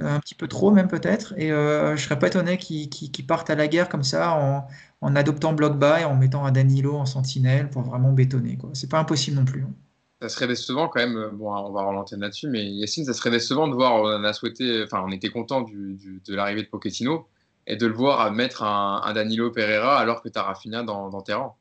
[0.00, 1.34] Euh, un petit peu trop, même peut-être.
[1.36, 4.66] Et je ne serais pas étonné qu'il parte à la guerre comme ça,
[5.02, 8.58] en, adoptant bloc et en mettant un Danilo en sentinelle pour vraiment bétonner.
[8.72, 9.62] Ce n'est pas impossible non plus.
[9.62, 9.74] Hein
[10.22, 11.30] ça serait décevant quand même.
[11.34, 14.00] Bon, on va relancer là-dessus, mais Yacine, ça serait décevant de voir.
[14.00, 17.28] On a souhaité, enfin, on était content de l'arrivée de Pochettino
[17.66, 21.22] et de le voir mettre un, Danilo Pereira alors que tu as Rafinha dans, dans
[21.22, 21.56] tes rangs.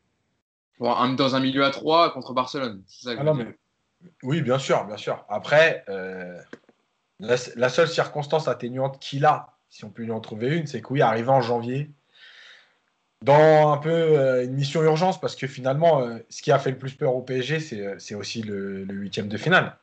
[0.80, 2.84] dans un milieu à 3 contre Barcelone.
[3.08, 3.24] Ah
[4.24, 5.26] oui, bien sûr, bien sûr.
[5.30, 6.40] Après, euh,
[7.20, 10.94] la, seule circonstance atténuante qu'il a, si on peut lui en trouver une, c'est que
[10.94, 11.90] oui, arrivé en janvier,
[13.22, 16.72] dans un peu euh, une mission urgence, parce que finalement, euh, ce qui a fait
[16.72, 17.60] le plus peur au PSG,
[17.98, 19.78] c'est aussi le, huitième de finale.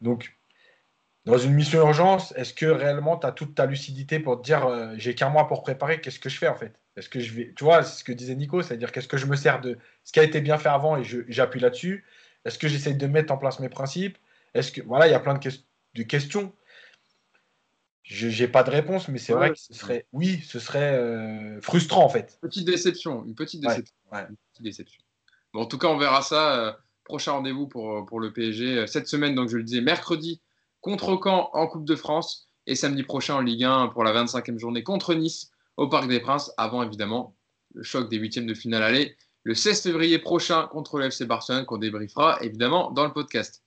[0.00, 0.36] Donc,
[1.26, 4.68] dans une mission urgence, est-ce que réellement tu as toute ta lucidité pour te dire
[4.96, 6.78] j'ai qu'un mois pour préparer, qu'est-ce que je fais en fait?
[6.96, 9.26] Est-ce que je vais, tu vois, c'est ce que disait Nico, c'est-à-dire qu'est-ce que je
[9.26, 12.04] me sers de ce qui a été bien fait avant et j'appuie là-dessus?
[12.44, 14.18] Est-ce que j'essaye de mettre en place mes principes?
[14.52, 15.50] Est-ce que voilà, il y a plein de,
[15.94, 16.52] de questions.
[18.02, 21.58] Je n'ai pas de réponse, mais c'est vrai que ce serait, oui, ce serait euh,
[21.62, 22.38] frustrant en fait.
[22.42, 23.94] Petite déception, une petite déception.
[24.12, 25.02] Une petite déception.
[25.54, 26.78] en tout cas, on verra ça.
[27.04, 30.42] prochain rendez-vous pour, pour le PSG cette semaine, donc je le disais, mercredi
[30.84, 34.58] contre Caen en Coupe de France et samedi prochain en Ligue 1 pour la 25e
[34.58, 37.34] journée contre Nice au Parc des Princes, avant évidemment
[37.74, 41.64] le choc des huitièmes de finale aller le 16 février prochain contre le FC Barcelone
[41.64, 43.62] qu'on débriefera évidemment dans le podcast.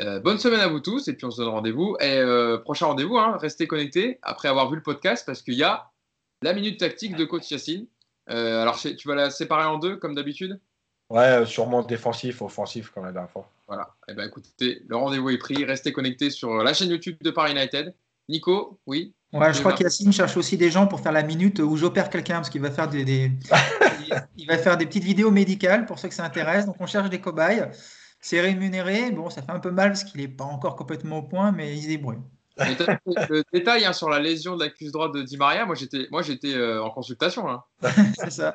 [0.00, 1.98] Euh, bonne semaine à vous tous et puis on se donne rendez-vous.
[2.00, 5.62] Et euh, prochain rendez-vous, hein, restez connectés après avoir vu le podcast parce qu'il y
[5.62, 5.90] a
[6.40, 7.86] la minute tactique de coach Yacine.
[8.30, 10.58] Euh, alors tu vas la séparer en deux comme d'habitude?
[11.10, 13.50] Ouais, sûrement défensif, offensif comme la dernière fois.
[13.66, 13.94] Voilà.
[14.08, 15.64] Eh ben écoutez, le rendez-vous est pris.
[15.64, 17.94] Restez connectés sur la chaîne YouTube de Paris United.
[18.28, 19.14] Nico, oui?
[19.32, 22.36] Ouais, je crois qu'Yacine cherche aussi des gens pour faire la minute où j'opère quelqu'un
[22.36, 23.32] parce qu'il va faire des,
[24.36, 26.66] il va faire des petites vidéos médicales pour ceux que ça intéresse.
[26.66, 27.68] Donc on cherche des cobayes.
[28.20, 29.10] C'est rémunéré.
[29.10, 31.76] Bon, ça fait un peu mal parce qu'il n'est pas encore complètement au point, mais
[31.76, 32.20] il se débrouille.
[32.56, 36.06] Le détail hein, sur la lésion de la cuisse droite de Di Maria, moi j'étais,
[36.12, 37.48] moi j'étais euh, en consultation.
[37.50, 37.64] Hein.
[38.18, 38.54] C'est ça.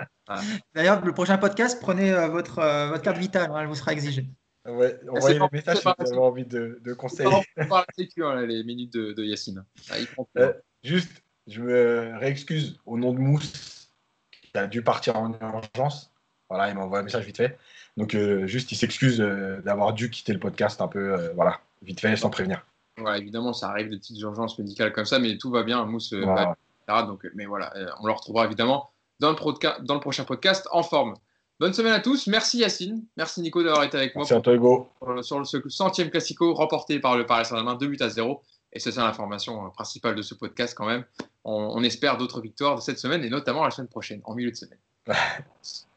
[0.74, 3.92] D'ailleurs, le prochain podcast, prenez euh, votre, euh, votre carte vitale, hein, elle vous sera
[3.92, 4.30] exigée.
[4.66, 7.28] Ouais, envoyez les messages si vous avez envie de, de conseils.
[7.58, 9.64] On parle hein, les minutes de, de Yacine?
[9.90, 10.54] Ah,
[10.84, 13.90] juste, je me réexcuse au nom de Mousse,
[14.32, 16.12] qui a dû partir en urgence.
[16.50, 17.58] Voilà, il m'a envoyé un message vite fait.
[17.96, 21.60] Donc, euh, juste, il s'excuse euh, d'avoir dû quitter le podcast un peu, euh, voilà,
[21.82, 22.66] vite fait, sans prévenir.
[22.98, 25.86] Voilà, évidemment, ça arrive des petites urgences médicales comme ça, mais tout va bien.
[25.86, 30.84] Mousse, donc, mais voilà, on le retrouvera évidemment dans le, dans le prochain podcast en
[30.84, 31.16] forme.
[31.60, 32.28] Bonne semaine à tous.
[32.28, 33.06] Merci Yacine.
[33.18, 34.24] Merci Nico d'avoir été avec moi.
[34.24, 34.90] Merci à toi Hugo.
[35.22, 38.42] Sur le centième classico remporté par le Paris Saint-Germain 2 buts à 0.
[38.72, 41.04] Et c'est ça l'information euh, principale de ce podcast quand même.
[41.44, 44.56] On, espère d'autres victoires de cette semaine et notamment la semaine prochaine, en milieu de
[44.56, 44.80] semaine.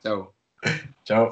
[0.02, 0.32] Ciao.
[1.04, 1.28] Ciao.